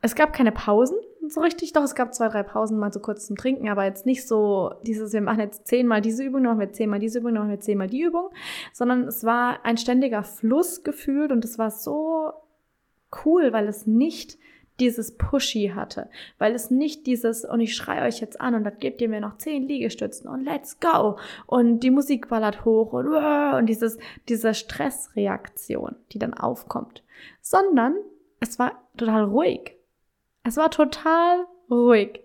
es 0.00 0.14
gab 0.14 0.32
keine 0.32 0.52
Pausen 0.52 0.96
so 1.28 1.40
richtig, 1.40 1.72
doch 1.72 1.82
es 1.82 1.94
gab 1.94 2.14
zwei, 2.14 2.28
drei 2.28 2.42
Pausen 2.42 2.78
mal 2.78 2.92
so 2.92 3.00
kurz 3.00 3.26
zum 3.26 3.36
Trinken, 3.36 3.68
aber 3.68 3.84
jetzt 3.84 4.06
nicht 4.06 4.26
so 4.26 4.72
dieses, 4.82 5.12
wir 5.12 5.20
machen 5.20 5.40
jetzt 5.40 5.66
zehnmal 5.66 6.00
diese 6.00 6.24
Übung, 6.24 6.42
machen 6.42 6.58
wir 6.58 6.72
zehnmal 6.72 6.98
diese 6.98 7.18
Übung, 7.18 7.34
machen 7.34 7.50
wir 7.50 7.60
zehnmal 7.60 7.88
die 7.88 8.02
Übung, 8.02 8.30
sondern 8.72 9.04
es 9.04 9.24
war 9.24 9.64
ein 9.64 9.76
ständiger 9.76 10.22
Fluss 10.22 10.82
gefühlt 10.82 11.30
und 11.30 11.44
es 11.44 11.58
war 11.58 11.70
so 11.70 12.32
cool, 13.24 13.52
weil 13.52 13.68
es 13.68 13.86
nicht 13.86 14.38
dieses 14.80 15.16
Pushy 15.16 15.72
hatte, 15.74 16.08
weil 16.38 16.54
es 16.54 16.70
nicht 16.70 17.06
dieses, 17.06 17.44
und 17.44 17.60
ich 17.60 17.76
schreie 17.76 18.02
euch 18.02 18.20
jetzt 18.20 18.40
an 18.40 18.54
und 18.54 18.64
dann 18.64 18.78
gebt 18.78 19.00
ihr 19.00 19.08
mir 19.08 19.20
noch 19.20 19.36
zehn 19.38 19.68
Liegestützen 19.68 20.28
und 20.28 20.44
let's 20.44 20.80
go 20.80 21.18
und 21.46 21.80
die 21.80 21.90
Musik 21.90 22.28
ballert 22.28 22.64
hoch 22.64 22.92
und, 22.92 23.08
und 23.08 23.66
dieses, 23.66 23.98
diese 24.28 24.54
Stressreaktion, 24.54 25.96
die 26.12 26.18
dann 26.18 26.34
aufkommt, 26.34 27.02
sondern 27.40 27.94
es 28.40 28.58
war 28.58 28.72
total 28.96 29.24
ruhig. 29.24 29.76
Es 30.42 30.56
war 30.56 30.70
total 30.70 31.44
ruhig. 31.70 32.20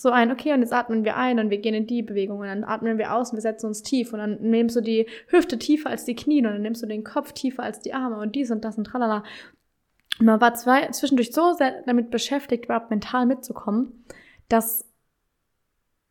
So 0.00 0.10
ein, 0.10 0.30
okay, 0.30 0.52
und 0.52 0.60
jetzt 0.60 0.72
atmen 0.72 1.04
wir 1.04 1.16
ein 1.16 1.40
und 1.40 1.50
wir 1.50 1.58
gehen 1.58 1.74
in 1.74 1.88
die 1.88 2.02
Bewegung 2.02 2.38
und 2.38 2.46
dann 2.46 2.62
atmen 2.62 2.98
wir 2.98 3.14
aus 3.14 3.30
und 3.30 3.36
wir 3.36 3.42
setzen 3.42 3.66
uns 3.66 3.82
tief 3.82 4.12
und 4.12 4.20
dann 4.20 4.38
nimmst 4.40 4.76
du 4.76 4.80
die 4.80 5.06
Hüfte 5.26 5.58
tiefer 5.58 5.90
als 5.90 6.04
die 6.04 6.14
Knie 6.14 6.38
und 6.38 6.44
dann 6.44 6.62
nimmst 6.62 6.84
du 6.84 6.86
den 6.86 7.02
Kopf 7.02 7.32
tiefer 7.32 7.64
als 7.64 7.80
die 7.80 7.94
Arme 7.94 8.18
und 8.18 8.36
dies 8.36 8.52
und 8.52 8.64
das 8.64 8.78
und 8.78 8.84
tralala 8.84 9.24
man 10.20 10.40
war 10.40 10.54
zwei, 10.54 10.88
zwischendurch 10.88 11.32
so 11.32 11.52
sehr 11.52 11.82
damit 11.82 12.10
beschäftigt, 12.10 12.66
überhaupt 12.66 12.90
mental 12.90 13.26
mitzukommen, 13.26 14.04
dass 14.48 14.84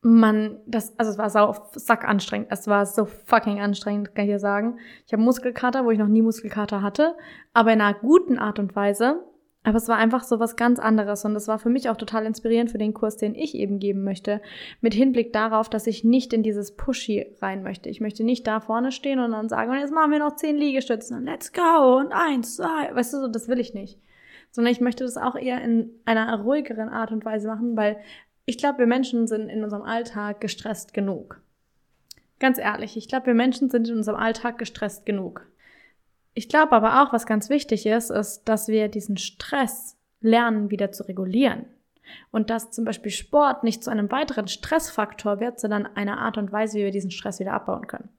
man, 0.02 0.60
das, 0.66 0.98
also 0.98 1.12
es 1.12 1.18
war 1.18 1.30
sau 1.30 1.56
sack 1.74 2.08
anstrengend. 2.08 2.48
Es 2.52 2.68
war 2.68 2.86
so 2.86 3.06
fucking 3.06 3.60
anstrengend, 3.60 4.16
kann 4.16 4.26
ich 4.26 4.32
dir 4.32 4.40
sagen. 4.40 4.80
Ich 5.06 5.14
habe 5.14 5.24
Muskelkater, 5.24 5.86
wo 5.86 5.92
ich 5.92 6.00
noch 6.00 6.08
nie 6.08 6.22
Muskelkater 6.22 6.82
hatte, 6.82 7.16
aber 7.54 7.74
in 7.74 7.82
einer 7.82 7.98
guten 7.98 8.38
Art 8.38 8.60
und 8.60 8.76
Weise. 8.76 9.26
Aber 9.68 9.76
es 9.76 9.90
war 9.90 9.98
einfach 9.98 10.24
so 10.24 10.40
was 10.40 10.56
ganz 10.56 10.80
anderes 10.80 11.26
und 11.26 11.34
das 11.34 11.50
war 11.50 11.60
für 11.60 11.68
mich 11.68 11.90
auch 11.90 11.98
total 11.98 12.26
inspirierend 12.26 12.72
für 12.72 12.78
den 12.78 12.94
Kurs, 12.94 13.18
den 13.18 13.36
ich 13.36 13.54
eben 13.54 13.80
geben 13.80 14.06
möchte, 14.06 14.42
mit 14.80 14.94
Hinblick 14.94 15.34
darauf, 15.34 15.70
dass 15.70 15.88
ich 15.88 16.06
nicht 16.06 16.32
in 16.32 16.42
dieses 16.42 16.78
Pushy 16.78 17.36
rein 17.42 17.64
möchte. 17.64 17.90
Ich 17.90 18.00
möchte 18.00 18.24
nicht 18.24 18.48
da 18.48 18.62
vorne 18.62 18.94
stehen 18.94 19.20
und 19.20 19.34
dann 19.34 19.50
sagen, 19.50 19.70
und 19.70 19.80
jetzt 19.80 19.92
machen 19.92 20.12
wir 20.12 20.20
noch 20.20 20.38
zehn 20.38 20.56
Liegestützen 20.56 21.18
und 21.18 21.26
let's 21.26 21.52
go 21.52 21.98
und 21.98 22.14
eins, 22.14 22.56
zwei, 22.56 22.96
weißt 22.96 23.16
du, 23.16 23.18
so, 23.20 23.28
das 23.28 23.50
will 23.50 23.60
ich 23.60 23.74
nicht. 23.74 24.00
Sondern 24.52 24.72
ich 24.72 24.80
möchte 24.80 25.04
das 25.04 25.18
auch 25.18 25.36
eher 25.36 25.62
in 25.62 25.90
einer 26.06 26.42
ruhigeren 26.42 26.88
Art 26.88 27.12
und 27.12 27.26
Weise 27.26 27.50
machen, 27.50 27.76
weil 27.76 27.98
ich 28.46 28.58
glaube, 28.58 28.80
wir 28.80 28.88
Menschen 28.88 29.28
sind 29.28 29.50
in 29.50 29.66
unserem 29.66 29.84
Alltag 29.84 30.40
gestresst 30.40 30.94
genug. 30.94 31.42
Ganz 32.40 32.58
ehrlich, 32.58 32.96
ich 32.96 33.10
glaube, 33.10 33.26
wir 33.26 33.34
Menschen 33.34 33.70
sind 33.70 33.90
in 33.90 33.98
unserem 33.98 34.18
Alltag 34.18 34.60
gestresst 34.60 35.06
genug. 35.06 35.46
Ich 36.38 36.50
glaube 36.50 36.74
aber 36.74 37.01
auch, 37.01 37.13
was 37.13 37.25
ganz 37.25 37.50
wichtig 37.50 37.88
ist, 37.88 38.12
ist, 38.12 38.44
dass 38.44 38.67
wir 38.67 38.89
diesen 38.89 39.17
Stress 39.17 39.98
lernen, 40.22 40.70
wieder 40.70 40.91
zu 40.91 41.01
regulieren. 41.08 41.65
Und 42.29 42.51
dass 42.51 42.70
zum 42.70 42.86
Beispiel 42.86 43.12
Sport 43.12 43.63
nicht 43.63 43.84
zu 43.84 43.89
einem 43.89 44.12
weiteren 44.12 44.48
Stressfaktor 44.48 45.39
wird, 45.39 45.60
sondern 45.60 45.88
eine 45.88 46.20
Art 46.20 46.38
und 46.38 46.51
Weise, 46.51 46.77
wie 46.77 46.84
wir 46.84 46.91
diesen 46.91 47.10
Stress 47.10 47.39
wieder 47.39 47.53
abbauen 47.53 47.88
können. 47.88 48.10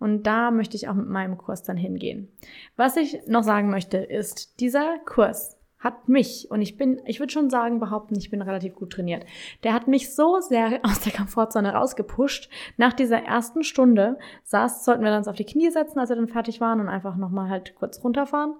Und 0.00 0.24
da 0.24 0.50
möchte 0.50 0.76
ich 0.76 0.88
auch 0.88 0.94
mit 0.94 1.08
meinem 1.08 1.38
Kurs 1.38 1.62
dann 1.62 1.76
hingehen. 1.76 2.26
Was 2.74 2.96
ich 2.96 3.24
noch 3.28 3.44
sagen 3.44 3.70
möchte, 3.70 3.98
ist, 3.98 4.58
dieser 4.58 4.98
Kurs 5.06 5.57
hat 5.78 6.08
mich, 6.08 6.50
und 6.50 6.60
ich 6.60 6.76
bin, 6.76 7.00
ich 7.06 7.20
würde 7.20 7.32
schon 7.32 7.50
sagen, 7.50 7.78
behaupten, 7.78 8.16
ich 8.16 8.30
bin 8.30 8.42
relativ 8.42 8.74
gut 8.74 8.92
trainiert. 8.92 9.24
Der 9.62 9.72
hat 9.72 9.86
mich 9.86 10.14
so 10.14 10.40
sehr 10.40 10.80
aus 10.82 11.00
der 11.00 11.12
Komfortzone 11.12 11.72
rausgepusht. 11.72 12.50
Nach 12.76 12.92
dieser 12.92 13.22
ersten 13.22 13.62
Stunde 13.62 14.18
saß, 14.44 14.84
sollten 14.84 15.04
wir 15.04 15.16
uns 15.16 15.28
auf 15.28 15.36
die 15.36 15.44
Knie 15.44 15.70
setzen, 15.70 15.98
als 15.98 16.10
wir 16.10 16.16
dann 16.16 16.28
fertig 16.28 16.60
waren 16.60 16.80
und 16.80 16.88
einfach 16.88 17.16
nochmal 17.16 17.48
halt 17.48 17.74
kurz 17.76 18.02
runterfahren. 18.02 18.54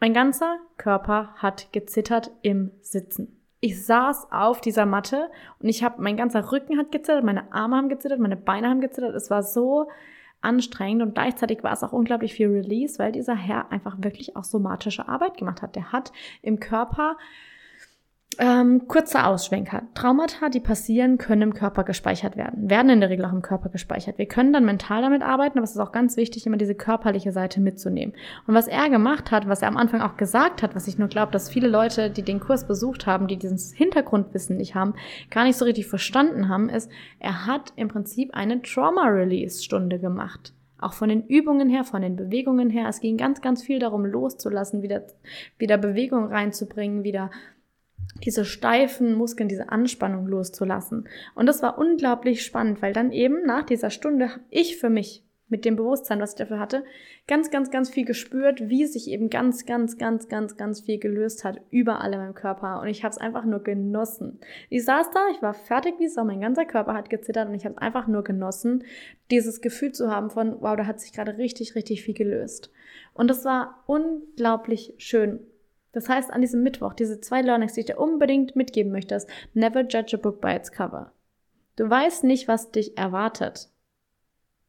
Mein 0.00 0.14
ganzer 0.14 0.58
Körper 0.76 1.34
hat 1.36 1.72
gezittert 1.72 2.30
im 2.42 2.72
Sitzen. 2.80 3.36
Ich 3.60 3.84
saß 3.84 4.28
auf 4.32 4.62
dieser 4.62 4.86
Matte 4.86 5.30
und 5.58 5.68
ich 5.68 5.84
habe, 5.84 6.00
mein 6.00 6.16
ganzer 6.16 6.50
Rücken 6.50 6.78
hat 6.78 6.90
gezittert, 6.90 7.22
meine 7.24 7.52
Arme 7.52 7.76
haben 7.76 7.90
gezittert, 7.90 8.18
meine 8.18 8.38
Beine 8.38 8.70
haben 8.70 8.80
gezittert. 8.80 9.14
Es 9.14 9.30
war 9.30 9.42
so 9.42 9.88
anstrengend 10.42 11.02
und 11.02 11.14
gleichzeitig 11.14 11.62
war 11.62 11.72
es 11.72 11.82
auch 11.82 11.92
unglaublich 11.92 12.34
viel 12.34 12.48
Release, 12.48 12.98
weil 12.98 13.12
dieser 13.12 13.34
Herr 13.34 13.70
einfach 13.70 13.96
wirklich 13.98 14.36
auch 14.36 14.44
somatische 14.44 15.08
Arbeit 15.08 15.36
gemacht 15.36 15.62
hat. 15.62 15.76
Der 15.76 15.92
hat 15.92 16.12
im 16.42 16.60
Körper 16.60 17.16
ähm, 18.38 18.86
kurzer 18.86 19.26
Ausschwenker. 19.26 19.82
Traumata, 19.94 20.48
die 20.48 20.60
passieren, 20.60 21.18
können 21.18 21.42
im 21.42 21.54
Körper 21.54 21.84
gespeichert 21.84 22.36
werden, 22.36 22.70
werden 22.70 22.90
in 22.90 23.00
der 23.00 23.10
Regel 23.10 23.24
auch 23.24 23.32
im 23.32 23.42
Körper 23.42 23.68
gespeichert. 23.68 24.18
Wir 24.18 24.26
können 24.26 24.52
dann 24.52 24.64
mental 24.64 25.02
damit 25.02 25.22
arbeiten, 25.22 25.58
aber 25.58 25.64
es 25.64 25.72
ist 25.72 25.80
auch 25.80 25.92
ganz 25.92 26.16
wichtig, 26.16 26.46
immer 26.46 26.56
diese 26.56 26.74
körperliche 26.74 27.32
Seite 27.32 27.60
mitzunehmen. 27.60 28.14
Und 28.46 28.54
was 28.54 28.68
er 28.68 28.88
gemacht 28.88 29.30
hat, 29.30 29.48
was 29.48 29.62
er 29.62 29.68
am 29.68 29.76
Anfang 29.76 30.00
auch 30.00 30.16
gesagt 30.16 30.62
hat, 30.62 30.74
was 30.74 30.86
ich 30.86 30.96
nur 30.96 31.08
glaube, 31.08 31.32
dass 31.32 31.50
viele 31.50 31.68
Leute, 31.68 32.10
die 32.10 32.22
den 32.22 32.40
Kurs 32.40 32.66
besucht 32.66 33.06
haben, 33.06 33.26
die 33.26 33.36
dieses 33.36 33.72
Hintergrundwissen 33.72 34.56
nicht 34.56 34.74
haben, 34.74 34.94
gar 35.30 35.44
nicht 35.44 35.56
so 35.56 35.64
richtig 35.64 35.88
verstanden 35.88 36.48
haben, 36.48 36.68
ist, 36.68 36.90
er 37.18 37.46
hat 37.46 37.72
im 37.76 37.88
Prinzip 37.88 38.32
eine 38.32 38.62
Trauma-Release-Stunde 38.62 39.98
gemacht. 39.98 40.54
Auch 40.78 40.94
von 40.94 41.10
den 41.10 41.26
Übungen 41.26 41.68
her, 41.68 41.84
von 41.84 42.00
den 42.00 42.16
Bewegungen 42.16 42.70
her. 42.70 42.88
Es 42.88 43.00
ging 43.00 43.18
ganz, 43.18 43.42
ganz 43.42 43.62
viel 43.62 43.80
darum, 43.80 44.06
loszulassen, 44.06 44.80
wieder, 44.80 45.02
wieder 45.58 45.76
Bewegung 45.76 46.28
reinzubringen, 46.28 47.04
wieder 47.04 47.30
diese 48.24 48.44
steifen 48.44 49.14
Muskeln, 49.14 49.48
diese 49.48 49.70
Anspannung 49.70 50.26
loszulassen. 50.26 51.08
Und 51.34 51.46
das 51.46 51.62
war 51.62 51.78
unglaublich 51.78 52.44
spannend, 52.44 52.82
weil 52.82 52.92
dann 52.92 53.12
eben 53.12 53.44
nach 53.44 53.64
dieser 53.64 53.90
Stunde 53.90 54.30
habe 54.30 54.42
ich 54.50 54.76
für 54.78 54.90
mich 54.90 55.24
mit 55.50 55.64
dem 55.64 55.76
Bewusstsein, 55.76 56.20
was 56.20 56.30
ich 56.30 56.36
dafür 56.36 56.60
hatte, 56.60 56.84
ganz, 57.26 57.50
ganz, 57.50 57.70
ganz 57.70 57.90
viel 57.90 58.04
gespürt, 58.04 58.68
wie 58.68 58.86
sich 58.86 59.08
eben 59.10 59.30
ganz, 59.30 59.66
ganz, 59.66 59.98
ganz, 59.98 60.28
ganz, 60.28 60.56
ganz 60.56 60.80
viel 60.80 60.98
gelöst 60.98 61.44
hat 61.44 61.60
überall 61.70 62.12
in 62.12 62.20
meinem 62.20 62.34
Körper. 62.34 62.80
Und 62.80 62.86
ich 62.88 63.02
habe 63.02 63.10
es 63.10 63.18
einfach 63.18 63.44
nur 63.44 63.62
genossen. 63.62 64.38
Ich 64.68 64.84
saß 64.84 65.10
da, 65.10 65.20
ich 65.34 65.42
war 65.42 65.54
fertig 65.54 65.94
wie 65.98 66.08
Sau, 66.08 66.24
mein 66.24 66.40
ganzer 66.40 66.64
Körper 66.64 66.94
hat 66.94 67.10
gezittert 67.10 67.48
und 67.48 67.54
ich 67.54 67.64
habe 67.64 67.74
es 67.74 67.82
einfach 67.82 68.06
nur 68.06 68.22
genossen, 68.22 68.84
dieses 69.30 69.60
Gefühl 69.60 69.92
zu 69.92 70.10
haben 70.10 70.30
von, 70.30 70.56
wow, 70.60 70.76
da 70.76 70.86
hat 70.86 71.00
sich 71.00 71.12
gerade 71.12 71.36
richtig, 71.36 71.74
richtig 71.74 72.02
viel 72.04 72.14
gelöst. 72.14 72.70
Und 73.12 73.28
das 73.28 73.44
war 73.44 73.82
unglaublich 73.86 74.94
schön. 74.98 75.40
Das 75.92 76.08
heißt, 76.08 76.32
an 76.32 76.40
diesem 76.40 76.62
Mittwoch, 76.62 76.94
diese 76.94 77.20
zwei 77.20 77.42
Learnings, 77.42 77.74
die 77.74 77.80
ich 77.80 77.86
dir 77.86 77.98
unbedingt 77.98 78.54
mitgeben 78.56 78.92
möchte, 78.92 79.14
ist, 79.14 79.28
never 79.54 79.80
judge 79.80 80.16
a 80.16 80.20
book 80.20 80.40
by 80.40 80.54
its 80.54 80.70
cover. 80.70 81.12
Du 81.76 81.88
weißt 81.88 82.24
nicht, 82.24 82.46
was 82.48 82.70
dich 82.70 82.96
erwartet. 82.96 83.68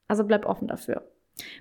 Also 0.07 0.23
bleib 0.23 0.45
offen 0.45 0.67
dafür. 0.67 1.07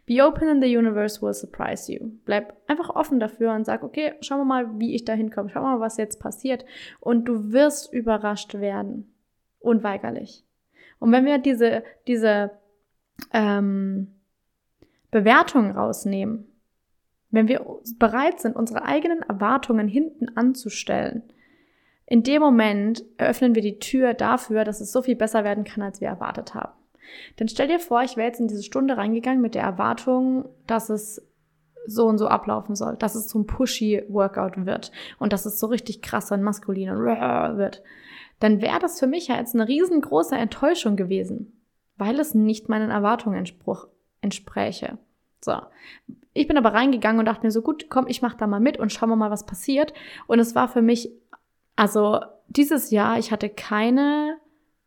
Be 0.06 0.22
open 0.24 0.48
and 0.48 0.62
the 0.62 0.76
universe 0.76 1.22
will 1.22 1.32
surprise 1.32 1.92
you. 1.92 2.10
Bleib 2.24 2.56
einfach 2.66 2.90
offen 2.90 3.20
dafür 3.20 3.52
und 3.54 3.64
sag, 3.64 3.82
okay, 3.82 4.14
schauen 4.20 4.40
wir 4.40 4.44
mal, 4.44 4.78
wie 4.78 4.94
ich 4.94 5.04
da 5.04 5.12
hinkomme. 5.12 5.48
Schauen 5.48 5.62
wir 5.62 5.78
mal, 5.78 5.80
was 5.80 5.96
jetzt 5.96 6.20
passiert. 6.20 6.64
Und 6.98 7.26
du 7.26 7.52
wirst 7.52 7.92
überrascht 7.92 8.54
werden. 8.54 9.14
Unweigerlich. 9.60 10.44
Und 10.98 11.12
wenn 11.12 11.24
wir 11.24 11.38
diese, 11.38 11.82
diese 12.06 12.50
ähm, 13.32 14.08
Bewertung 15.10 15.70
rausnehmen, 15.70 16.49
wenn 17.30 17.48
wir 17.48 17.64
bereit 17.98 18.40
sind, 18.40 18.56
unsere 18.56 18.84
eigenen 18.84 19.22
Erwartungen 19.22 19.88
hinten 19.88 20.36
anzustellen, 20.36 21.22
in 22.06 22.24
dem 22.24 22.42
Moment 22.42 23.04
eröffnen 23.18 23.54
wir 23.54 23.62
die 23.62 23.78
Tür 23.78 24.14
dafür, 24.14 24.64
dass 24.64 24.80
es 24.80 24.90
so 24.90 25.00
viel 25.00 25.14
besser 25.14 25.44
werden 25.44 25.62
kann, 25.62 25.82
als 25.82 26.00
wir 26.00 26.08
erwartet 26.08 26.54
haben. 26.54 26.72
Denn 27.38 27.48
stell 27.48 27.68
dir 27.68 27.78
vor, 27.78 28.02
ich 28.02 28.16
wäre 28.16 28.26
jetzt 28.26 28.40
in 28.40 28.48
diese 28.48 28.64
Stunde 28.64 28.96
reingegangen 28.96 29.40
mit 29.40 29.54
der 29.54 29.62
Erwartung, 29.62 30.48
dass 30.66 30.90
es 30.90 31.24
so 31.86 32.06
und 32.06 32.18
so 32.18 32.26
ablaufen 32.26 32.74
soll, 32.74 32.96
dass 32.96 33.14
es 33.14 33.34
ein 33.34 33.46
pushy 33.46 34.02
Workout 34.08 34.66
wird 34.66 34.90
und 35.18 35.32
dass 35.32 35.46
es 35.46 35.58
so 35.58 35.68
richtig 35.68 36.02
krass 36.02 36.30
und 36.32 36.42
maskulin 36.42 36.90
und 36.90 36.98
wird. 37.04 37.82
Dann 38.40 38.60
wäre 38.60 38.80
das 38.80 38.98
für 38.98 39.06
mich 39.06 39.28
ja 39.28 39.36
jetzt 39.36 39.54
eine 39.54 39.68
riesengroße 39.68 40.34
Enttäuschung 40.34 40.96
gewesen, 40.96 41.62
weil 41.96 42.18
es 42.18 42.34
nicht 42.34 42.68
meinen 42.68 42.90
Erwartungen 42.90 43.46
entspräche. 44.20 44.98
So. 45.40 45.60
Ich 46.32 46.46
bin 46.46 46.56
aber 46.56 46.74
reingegangen 46.74 47.18
und 47.18 47.26
dachte 47.26 47.44
mir 47.44 47.50
so, 47.50 47.62
gut, 47.62 47.86
komm, 47.88 48.06
ich 48.06 48.22
mach 48.22 48.34
da 48.34 48.46
mal 48.46 48.60
mit 48.60 48.78
und 48.78 48.92
schauen 48.92 49.08
wir 49.08 49.16
mal, 49.16 49.30
was 49.30 49.46
passiert. 49.46 49.92
Und 50.26 50.38
es 50.38 50.54
war 50.54 50.68
für 50.68 50.82
mich, 50.82 51.10
also 51.76 52.20
dieses 52.48 52.90
Jahr, 52.90 53.18
ich 53.18 53.32
hatte 53.32 53.48
keine 53.48 54.38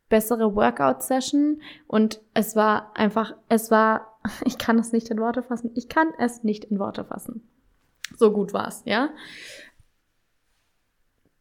bessere 0.08 0.54
Workout-Session 0.54 1.60
und 1.86 2.20
es 2.34 2.56
war 2.56 2.96
einfach, 2.96 3.34
es 3.48 3.70
war, 3.70 4.18
ich 4.44 4.58
kann 4.58 4.78
es 4.78 4.92
nicht 4.92 5.10
in 5.10 5.20
Worte 5.20 5.42
fassen, 5.42 5.70
ich 5.74 5.88
kann 5.88 6.08
es 6.18 6.44
nicht 6.44 6.64
in 6.64 6.78
Worte 6.78 7.04
fassen. 7.04 7.48
So 8.16 8.32
gut 8.32 8.52
war 8.52 8.68
es, 8.68 8.82
ja. 8.84 9.10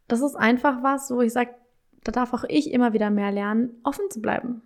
Das 0.07 0.21
ist 0.21 0.35
einfach 0.35 0.83
was, 0.83 1.11
wo 1.11 1.21
ich 1.21 1.31
sage, 1.31 1.53
da 2.03 2.11
darf 2.11 2.33
auch 2.33 2.43
ich 2.47 2.71
immer 2.71 2.93
wieder 2.93 3.09
mehr 3.09 3.31
lernen, 3.31 3.79
offen 3.83 4.09
zu 4.09 4.21
bleiben. 4.21 4.61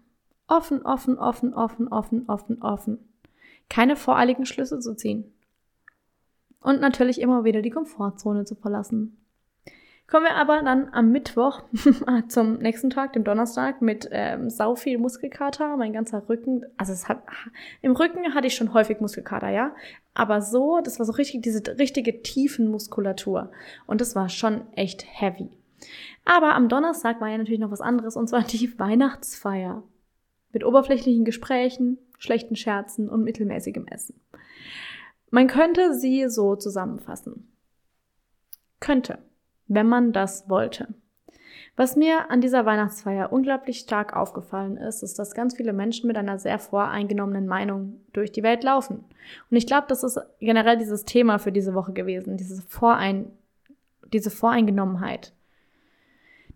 Offen, 0.48 0.84
offen, 0.84 1.20
offen, 1.20 1.54
offen, 1.54 1.88
offen, 1.90 2.28
offen, 2.28 2.62
offen 2.62 3.08
keine 3.70 3.96
voreiligen 3.96 4.46
Schlüsse 4.46 4.80
zu 4.80 4.96
ziehen. 4.96 5.34
Und 6.62 6.82
natürlich 6.82 7.22
immer 7.22 7.44
wieder 7.44 7.62
die 7.62 7.70
Komfortzone 7.70 8.46
zu 8.46 8.56
verlassen. 8.56 9.18
Kommen 10.10 10.26
wir 10.26 10.36
aber 10.36 10.62
dann 10.62 10.88
am 10.94 11.12
Mittwoch 11.12 11.64
zum 12.30 12.60
nächsten 12.60 12.90
Tag, 12.90 13.12
dem 13.12 13.26
Donnerstag, 13.26 13.82
mit 13.82 14.08
ähm, 14.12 14.50
sau 14.50 14.76
viel 14.76 14.98
Muskelkater, 15.00 15.76
mein 15.76 15.92
ganzer 15.92 16.30
Rücken, 16.30 16.64
also 16.78 16.94
es 16.94 17.10
hat, 17.10 17.24
im 17.82 17.92
Rücken 17.92 18.34
hatte 18.34 18.48
ich 18.48 18.56
schon 18.56 18.74
häufig 18.74 19.02
Muskelkater, 19.02 19.50
ja, 19.50 19.76
aber 20.14 20.42
so, 20.42 20.80
das 20.82 20.98
war 21.00 21.06
so 21.06 21.12
richtig 21.12 21.42
diese 21.42 21.62
richtige 21.78 22.22
tiefen 22.22 22.72
Muskulatur 22.72 23.52
und 23.86 24.00
das 24.00 24.16
war 24.16 24.30
schon 24.30 24.62
echt 24.76 25.06
heavy. 25.06 25.50
Aber 26.24 26.56
am 26.56 26.70
Donnerstag 26.70 27.20
war 27.20 27.28
ja 27.28 27.38
natürlich 27.38 27.60
noch 27.60 27.72
was 27.72 27.82
anderes 27.82 28.16
und 28.16 28.30
zwar 28.30 28.44
die 28.44 28.80
Weihnachtsfeier 28.80 29.84
mit 30.54 30.64
oberflächlichen 30.64 31.26
Gesprächen, 31.26 31.98
schlechten 32.18 32.56
Scherzen 32.56 33.10
und 33.10 33.24
mittelmäßigem 33.24 33.88
Essen. 33.88 34.20
Man 35.30 35.48
könnte 35.48 35.94
sie 35.94 36.30
so 36.30 36.56
zusammenfassen. 36.56 37.52
Könnte, 38.80 39.20
wenn 39.68 39.88
man 39.88 40.14
das 40.14 40.50
wollte. 40.50 40.94
Was 41.76 41.96
mir 41.96 42.32
an 42.32 42.42
dieser 42.42 42.66
Weihnachtsfeier 42.66 43.32
unglaublich 43.32 43.78
stark 43.78 44.16
aufgefallen 44.16 44.78
ist, 44.78 45.04
ist, 45.04 45.20
dass 45.20 45.36
ganz 45.36 45.56
viele 45.56 45.74
Menschen 45.74 46.08
mit 46.08 46.18
einer 46.18 46.40
sehr 46.40 46.58
voreingenommenen 46.58 47.46
Meinung 47.46 48.02
durch 48.14 48.32
die 48.32 48.42
Welt 48.42 48.64
laufen. 48.64 49.04
Und 49.52 49.58
ich 49.58 49.68
glaube, 49.68 49.86
das 49.88 50.04
ist 50.04 50.20
generell 50.40 50.78
dieses 50.78 51.06
Thema 51.06 51.38
für 51.38 51.52
diese 51.52 51.76
Woche 51.76 51.94
gewesen, 51.94 52.36
diese, 52.36 52.64
Vorein, 52.64 53.32
diese 54.12 54.32
Voreingenommenheit. 54.32 55.34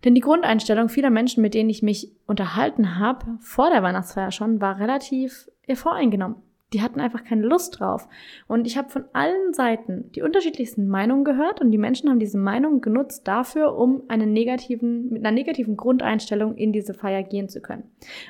Denn 0.04 0.16
die 0.16 0.22
Grundeinstellung 0.22 0.90
vieler 0.90 1.10
Menschen, 1.10 1.42
mit 1.42 1.54
denen 1.54 1.70
ich 1.70 1.84
mich 1.84 2.12
unterhalten 2.26 2.98
habe, 2.98 3.38
vor 3.40 3.70
der 3.70 3.84
Weihnachtsfeier 3.84 4.32
schon, 4.32 4.62
war 4.62 4.80
relativ 4.80 5.50
voreingenommen. 5.74 6.38
Die 6.74 6.82
hatten 6.82 7.02
einfach 7.02 7.26
keine 7.26 7.46
Lust 7.46 7.80
drauf. 7.80 8.08
Und 8.48 8.66
ich 8.66 8.78
habe 8.78 8.90
von 8.90 9.04
allen 9.12 9.54
Seiten 9.54 10.10
die 10.14 10.22
unterschiedlichsten 10.22 10.88
Meinungen 10.88 11.26
gehört 11.26 11.60
und 11.60 11.72
die 11.72 11.78
Menschen 11.78 12.10
haben 12.10 12.20
diese 12.20 12.38
Meinung 12.38 12.80
genutzt 12.80 13.28
dafür, 13.28 13.76
um 13.76 14.04
einen 14.08 14.32
negativen, 14.32 15.10
mit 15.10 15.26
einer 15.26 15.34
negativen 15.34 15.76
Grundeinstellung 15.76 16.56
in 16.56 16.72
diese 16.72 16.94
Feier 16.94 17.24
gehen 17.24 17.50
zu 17.50 17.60
können. 17.60 17.84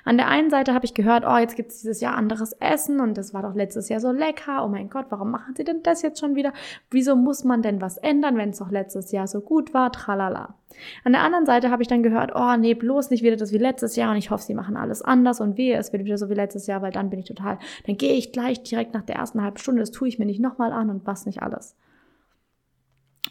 An 0.06 0.18
der 0.18 0.28
einen 0.28 0.50
Seite 0.50 0.74
habe 0.74 0.86
ich 0.86 0.96
gehört, 0.96 1.24
oh, 1.28 1.38
jetzt 1.38 1.56
gibt 1.56 1.72
es 1.72 1.82
dieses 1.82 2.02
Jahr 2.02 2.16
anderes 2.16 2.54
Essen 2.54 3.00
und 3.00 3.16
das 3.16 3.32
war 3.32 3.44
doch 3.44 3.54
letztes 3.54 3.90
Jahr 3.90 4.00
so 4.00 4.12
lecker. 4.12 4.66
Oh 4.66 4.70
mein 4.70 4.90
Gott, 4.90 5.06
warum 5.10 5.30
machen 5.30 5.56
sie 5.56 5.64
denn 5.64 5.84
das 5.84 6.02
jetzt 6.02 6.20
schon 6.20 6.36
wieder? 6.36 6.52
Wieso 6.90 7.16
muss 7.16 7.44
man 7.44 7.62
denn 7.62 7.80
was 7.80 7.98
ändern, 7.98 8.38
wenn 8.38 8.50
es 8.50 8.58
doch 8.58 8.72
letztes 8.72 9.12
Jahr 9.12 9.28
so 9.28 9.42
gut 9.42 9.76
war? 9.76 9.92
Tralala. 9.92 10.56
An 11.04 11.14
der 11.14 11.22
anderen 11.22 11.46
Seite 11.46 11.72
habe 11.72 11.82
ich 11.82 11.88
dann 11.88 12.04
gehört, 12.04 12.32
oh 12.36 12.56
nee, 12.58 12.74
bloß 12.74 13.10
nicht 13.10 13.24
wieder 13.24 13.36
das 13.36 13.52
wie 13.52 13.58
letztes 13.58 13.96
Jahr 13.96 14.12
und 14.12 14.18
ich 14.18 14.32
hoffe, 14.32 14.44
sie 14.44 14.54
machen 14.54 14.78
alles 14.78 15.02
anders 15.02 15.42
und 15.42 15.58
wehe, 15.58 15.78
es 15.78 15.92
wird 15.94 16.06
wieder 16.06 16.18
so 16.18 16.30
wie 16.30 16.34
letztes 16.34 16.68
Jahr, 16.68 16.82
weil 16.82 16.92
dann 16.92 17.10
bin 17.10 17.20
ich 17.20 17.26
total, 17.26 17.60
dann 17.86 17.98
gehe 17.98 18.14
ich 18.14 18.32
gleich 18.32 18.64
direkt 18.64 18.94
nach 18.94 19.04
der 19.04 19.16
ersten 19.16 19.42
halben 19.42 19.58
Stunde, 19.58 19.82
das 19.82 19.92
tue 19.92 20.08
ich 20.08 20.20
mir 20.20 20.26
nicht 20.26 20.40
nochmal 20.40 20.72
an 20.72 20.90
und 20.90 21.06
was 21.06 21.26
nicht 21.26 21.42
alles. 21.42 21.76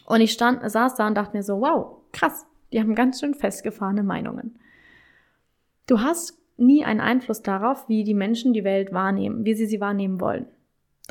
Und 0.05 0.21
ich 0.21 0.31
stand, 0.31 0.69
saß 0.69 0.95
da 0.95 1.07
und 1.07 1.15
dachte 1.15 1.37
mir 1.37 1.43
so, 1.43 1.61
wow, 1.61 1.97
krass, 2.11 2.45
die 2.71 2.79
haben 2.79 2.95
ganz 2.95 3.19
schön 3.19 3.33
festgefahrene 3.33 4.03
Meinungen. 4.03 4.59
Du 5.87 6.01
hast 6.01 6.37
nie 6.57 6.85
einen 6.85 7.01
Einfluss 7.01 7.41
darauf, 7.41 7.87
wie 7.89 8.03
die 8.03 8.13
Menschen 8.13 8.53
die 8.53 8.63
Welt 8.63 8.93
wahrnehmen, 8.93 9.45
wie 9.45 9.53
sie 9.53 9.65
sie 9.65 9.81
wahrnehmen 9.81 10.21
wollen. 10.21 10.45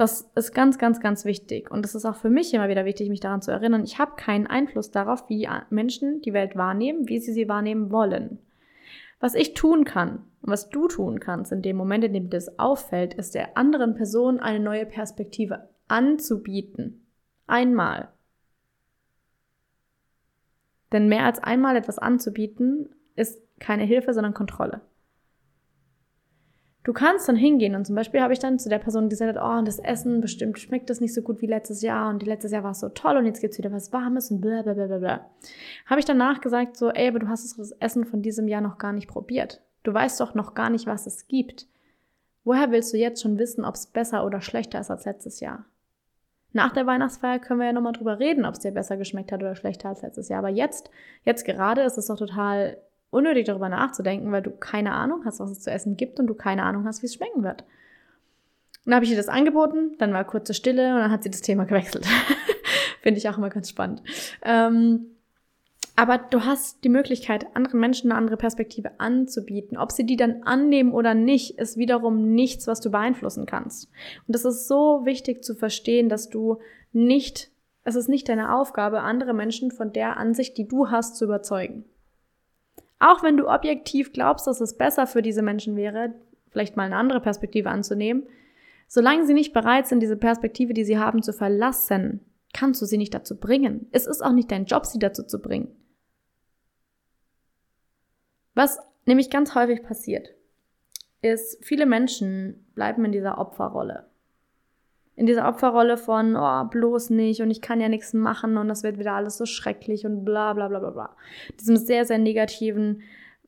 Das 0.01 0.23
ist 0.35 0.55
ganz, 0.55 0.79
ganz, 0.79 0.99
ganz 0.99 1.27
wichtig. 1.27 1.71
Und 1.71 1.85
es 1.85 1.95
ist 1.95 2.07
auch 2.07 2.17
für 2.17 2.31
mich 2.31 2.55
immer 2.55 2.71
wieder 2.71 2.87
wichtig, 2.87 3.11
mich 3.11 3.21
daran 3.21 3.43
zu 3.43 3.51
erinnern, 3.51 3.85
ich 3.85 3.99
habe 3.99 4.17
keinen 4.17 4.47
Einfluss 4.47 4.91
darauf, 4.91 5.29
wie 5.29 5.47
Menschen 5.69 6.23
die 6.23 6.33
Welt 6.33 6.57
wahrnehmen, 6.57 7.07
wie 7.07 7.19
sie 7.19 7.35
sie 7.35 7.51
wahrnehmen 7.51 7.91
wollen. 7.91 8.39
Was 9.19 9.35
ich 9.35 9.53
tun 9.53 9.85
kann 9.85 10.25
und 10.41 10.53
was 10.53 10.71
du 10.71 10.89
tun 10.89 11.21
kannst 11.21 11.53
in 11.53 11.61
dem 11.61 11.77
Moment, 11.77 12.03
in 12.03 12.15
dem 12.15 12.31
dir 12.31 12.39
das 12.39 12.59
auffällt, 12.59 13.13
ist 13.13 13.35
der 13.35 13.59
anderen 13.59 13.95
Person 13.95 14.41
eine 14.41 14.59
neue 14.59 14.87
Perspektive 14.87 15.69
anzubieten. 15.87 17.07
Einmal. 17.47 18.09
Denn 20.93 21.11
mehr 21.11 21.27
als 21.27 21.41
einmal 21.41 21.77
etwas 21.77 21.99
anzubieten, 21.99 22.89
ist 23.17 23.39
keine 23.59 23.85
Hilfe, 23.85 24.15
sondern 24.15 24.33
Kontrolle. 24.33 24.81
Du 26.83 26.95
kannst 26.95 27.29
dann 27.29 27.37
hingehen 27.37 27.75
und 27.75 27.85
zum 27.85 27.95
Beispiel 27.95 28.23
habe 28.23 28.33
ich 28.33 28.39
dann 28.39 28.59
zu 28.59 28.71
der 28.71 28.79
Person 28.79 29.11
gesagt, 29.11 29.39
oh, 29.41 29.63
das 29.63 29.79
Essen 29.79 30.23
bestimmt 30.23 30.59
schmeckt 30.59 30.89
das 30.89 31.01
nicht 31.01 31.13
so 31.13 31.21
gut 31.21 31.43
wie 31.43 31.47
letztes 31.47 31.83
Jahr 31.83 32.09
und 32.09 32.23
letztes 32.23 32.53
Jahr 32.53 32.65
war 32.65 32.71
es 32.71 32.81
so 32.81 32.89
toll 32.89 33.19
und 33.19 33.27
jetzt 33.27 33.41
gibt 33.41 33.53
es 33.53 33.59
wieder 33.59 33.71
was 33.71 33.93
Warmes 33.93 34.31
und 34.31 34.41
bla 34.41 34.63
bla 34.63 34.73
bla 34.73 34.99
bla. 34.99 35.31
Habe 35.85 36.01
ich 36.01 36.07
danach 36.07 36.41
gesagt 36.41 36.79
so, 36.79 36.89
ey, 36.89 37.09
aber 37.09 37.19
du 37.19 37.29
hast 37.29 37.59
das 37.59 37.73
Essen 37.73 38.07
von 38.07 38.23
diesem 38.23 38.49
Jahr 38.49 38.63
noch 38.63 38.79
gar 38.79 38.95
nicht 38.95 39.09
probiert. 39.09 39.61
Du 39.83 39.93
weißt 39.93 40.21
doch 40.21 40.35
noch 40.35 40.55
gar 40.55 40.71
nicht, 40.71 40.87
was 40.87 41.07
es 41.07 41.29
gibt. 41.29 41.67
Woher 42.45 42.71
willst 42.71 42.95
du 42.95 42.97
jetzt 42.97 43.21
schon 43.21 43.39
wissen, 43.39 43.67
ob 43.67 43.75
es 43.75 43.87
besser 43.87 44.25
oder 44.25 44.41
schlechter 44.41 44.81
ist 44.81 44.91
als 44.91 45.05
letztes 45.05 45.41
Jahr? 45.41 45.67
Nach 46.53 46.73
der 46.73 46.87
Weihnachtsfeier 46.87 47.39
können 47.39 47.61
wir 47.61 47.67
ja 47.67 47.73
nochmal 47.73 47.93
drüber 47.93 48.19
reden, 48.19 48.45
ob 48.45 48.55
es 48.55 48.61
dir 48.61 48.73
besser 48.73 48.97
geschmeckt 48.97 49.31
hat 49.31 49.41
oder 49.41 49.55
schlechter 49.55 49.91
als 49.91 50.03
letztes 50.03 50.29
Jahr. 50.29 50.41
Aber 50.41 50.49
jetzt, 50.49 50.91
jetzt 51.25 51.45
gerade 51.45 51.83
ist 51.83 51.99
es 51.99 52.07
doch 52.07 52.17
total 52.17 52.79
unnötig 53.11 53.47
darüber 53.47 53.69
nachzudenken, 53.69 54.33
weil 54.33 54.43
du 54.43 54.51
keine 54.51 54.93
Ahnung 54.93 55.25
hast, 55.25 55.41
was 55.41 55.51
es 55.51 55.61
zu 55.61 55.71
essen 55.71 55.97
gibt 55.97 56.21
und 56.21 56.27
du 56.27 56.35
keine 56.35 56.63
Ahnung 56.63 56.85
hast, 56.85 57.03
wie 57.03 57.07
es 57.07 57.15
schmecken 57.15 57.43
wird. 57.43 57.63
Und 57.63 58.87
dann 58.87 58.95
habe 58.95 59.05
ich 59.05 59.11
ihr 59.11 59.17
das 59.17 59.29
angeboten, 59.29 59.97
dann 59.99 60.13
war 60.13 60.25
kurze 60.25 60.55
Stille 60.55 60.95
und 60.95 61.01
dann 61.01 61.11
hat 61.11 61.23
sie 61.23 61.31
das 61.31 61.43
Thema 61.43 61.65
gewechselt. 61.65 62.07
Finde 63.03 63.19
ich 63.19 63.29
auch 63.29 63.37
immer 63.37 63.51
ganz 63.51 63.69
spannend. 63.69 64.03
Ähm, 64.43 65.07
aber 65.97 66.17
du 66.17 66.47
hast 66.47 66.83
die 66.85 66.89
Möglichkeit, 66.89 67.55
anderen 67.55 67.79
Menschen 67.79 68.11
eine 68.11 68.19
andere 68.19 68.39
Perspektive 68.39 68.93
anzubieten. 68.99 69.77
Ob 69.77 69.93
sie 69.93 70.07
die 70.07 70.17
dann 70.17 70.45
annehmen 70.45 70.93
oder 70.93 71.13
nicht, 71.13 71.59
ist 71.59 71.77
wiederum 71.77 72.33
nichts, 72.33 72.67
was 72.67 72.81
du 72.81 72.91
beeinflussen 72.91 73.45
kannst. 73.45 73.91
Und 74.27 74.35
es 74.35 74.47
ist 74.47 74.67
so 74.67 75.05
wichtig 75.05 75.45
zu 75.45 75.55
verstehen, 75.55 76.09
dass 76.09 76.31
du 76.31 76.59
nicht, 76.93 77.51
es 77.85 77.97
ist 77.97 78.09
nicht 78.09 78.31
deine 78.31 78.55
Aufgabe, 78.55 79.03
andere 79.03 79.35
Menschen 79.35 79.73
von 79.73 79.93
der 79.93 80.17
Ansicht, 80.17 80.57
die 80.57 80.67
du 80.67 80.89
hast, 80.89 81.17
zu 81.17 81.27
überzeugen. 81.27 81.85
Auch 83.01 83.23
wenn 83.23 83.39
du 83.39 83.49
objektiv 83.49 84.13
glaubst, 84.13 84.47
dass 84.47 84.61
es 84.61 84.77
besser 84.77 85.07
für 85.07 85.23
diese 85.23 85.43
Menschen 85.43 85.75
wäre, 85.75 86.15
vielleicht 86.51 86.77
mal 86.77 86.85
eine 86.85 86.97
andere 86.97 87.21
Perspektive 87.21 87.71
anzunehmen, 87.71 88.29
solange 88.87 89.27
sie 89.27 89.35
nicht 89.35 89.55
bereit 89.55 89.87
sind, 89.87 90.01
diese 90.01 90.17
Perspektive, 90.17 90.75
die 90.75 90.85
sie 90.85 90.99
haben, 90.99 91.23
zu 91.23 91.33
verlassen, 91.33 92.21
kannst 92.53 92.83
du 92.83 92.87
sie 92.87 92.99
nicht 92.99 93.15
dazu 93.15 93.39
bringen. 93.39 93.89
Es 93.91 94.07
ist 94.07 94.23
auch 94.23 94.33
nicht 94.33 94.51
dein 94.51 94.67
Job, 94.67 94.85
sie 94.85 94.99
dazu 94.99 95.23
zu 95.23 95.41
bringen. 95.41 95.75
Was 98.55 98.79
nämlich 99.07 99.31
ganz 99.31 99.55
häufig 99.55 99.83
passiert, 99.83 100.35
ist, 101.23 101.65
viele 101.65 101.87
Menschen 101.87 102.67
bleiben 102.75 103.05
in 103.07 103.13
dieser 103.13 103.39
Opferrolle 103.39 104.10
in 105.21 105.27
dieser 105.27 105.47
Opferrolle 105.47 105.99
von, 105.99 106.35
oh, 106.35 106.65
bloß 106.65 107.11
nicht 107.11 107.43
und 107.43 107.51
ich 107.51 107.61
kann 107.61 107.79
ja 107.79 107.91
nichts 107.91 108.15
machen 108.15 108.57
und 108.57 108.69
das 108.69 108.83
wird 108.83 108.99
wieder 108.99 109.13
alles 109.13 109.37
so 109.37 109.45
schrecklich 109.45 110.07
und 110.07 110.25
bla 110.25 110.55
bla 110.55 110.69
bla 110.69 110.79
bla 110.79 110.89
bla. 110.89 111.17
Diesem 111.61 111.77
sehr, 111.77 112.07
sehr 112.07 112.17
negativen, 112.17 113.03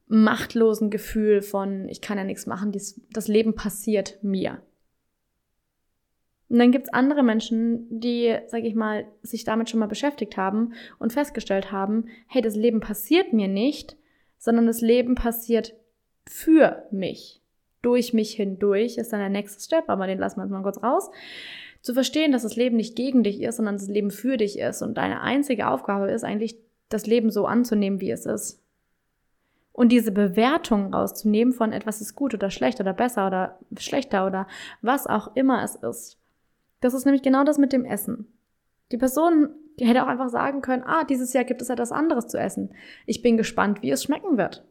machtlosen 0.06 0.90
Gefühl 0.90 1.40
von, 1.40 1.88
ich 1.88 2.02
kann 2.02 2.18
ja 2.18 2.24
nichts 2.24 2.46
machen, 2.46 2.72
dies, 2.72 3.00
das 3.10 3.26
Leben 3.26 3.54
passiert 3.54 4.18
mir. 4.22 4.60
Und 6.50 6.58
dann 6.58 6.72
gibt's 6.72 6.92
andere 6.92 7.22
Menschen, 7.22 7.86
die, 7.88 8.36
sag 8.48 8.64
ich 8.64 8.74
mal, 8.74 9.06
sich 9.22 9.44
damit 9.44 9.70
schon 9.70 9.80
mal 9.80 9.86
beschäftigt 9.86 10.36
haben 10.36 10.74
und 10.98 11.14
festgestellt 11.14 11.72
haben, 11.72 12.04
hey, 12.26 12.42
das 12.42 12.54
Leben 12.54 12.80
passiert 12.80 13.32
mir 13.32 13.48
nicht, 13.48 13.96
sondern 14.36 14.66
das 14.66 14.82
Leben 14.82 15.14
passiert 15.14 15.74
für 16.28 16.86
mich. 16.90 17.41
Durch 17.82 18.12
mich 18.12 18.32
hindurch 18.32 18.96
ist 18.96 19.12
dann 19.12 19.20
der 19.20 19.28
nächste 19.28 19.62
Step, 19.62 19.88
aber 19.88 20.06
den 20.06 20.18
lassen 20.18 20.38
wir 20.38 20.44
jetzt 20.44 20.52
mal 20.52 20.62
kurz 20.62 20.82
raus. 20.82 21.10
Zu 21.82 21.94
verstehen, 21.94 22.30
dass 22.30 22.42
das 22.42 22.56
Leben 22.56 22.76
nicht 22.76 22.94
gegen 22.94 23.24
dich 23.24 23.42
ist, 23.42 23.56
sondern 23.56 23.76
das 23.76 23.88
Leben 23.88 24.12
für 24.12 24.36
dich 24.36 24.58
ist 24.58 24.82
und 24.82 24.94
deine 24.94 25.20
einzige 25.20 25.68
Aufgabe 25.68 26.10
ist 26.10 26.24
eigentlich, 26.24 26.56
das 26.88 27.06
Leben 27.06 27.30
so 27.30 27.46
anzunehmen, 27.46 28.00
wie 28.00 28.10
es 28.10 28.26
ist. 28.26 28.62
Und 29.72 29.90
diese 29.90 30.12
Bewertung 30.12 30.92
rauszunehmen 30.92 31.54
von 31.54 31.72
etwas 31.72 32.00
ist 32.00 32.14
gut 32.14 32.34
oder 32.34 32.50
schlecht 32.50 32.80
oder 32.80 32.92
besser 32.92 33.26
oder 33.26 33.58
schlechter 33.78 34.26
oder 34.26 34.46
was 34.82 35.06
auch 35.06 35.34
immer 35.34 35.64
es 35.64 35.76
ist. 35.76 36.18
Das 36.80 36.94
ist 36.94 37.06
nämlich 37.06 37.22
genau 37.22 37.44
das 37.44 37.58
mit 37.58 37.72
dem 37.72 37.86
Essen. 37.86 38.26
Die 38.92 38.98
Person 38.98 39.48
hätte 39.80 40.02
auch 40.02 40.08
einfach 40.08 40.28
sagen 40.28 40.60
können, 40.60 40.82
ah, 40.84 41.04
dieses 41.04 41.32
Jahr 41.32 41.44
gibt 41.44 41.62
es 41.62 41.70
etwas 41.70 41.92
anderes 41.92 42.26
zu 42.26 42.38
essen. 42.38 42.74
Ich 43.06 43.22
bin 43.22 43.38
gespannt, 43.38 43.82
wie 43.82 43.90
es 43.90 44.02
schmecken 44.02 44.36
wird. 44.36 44.62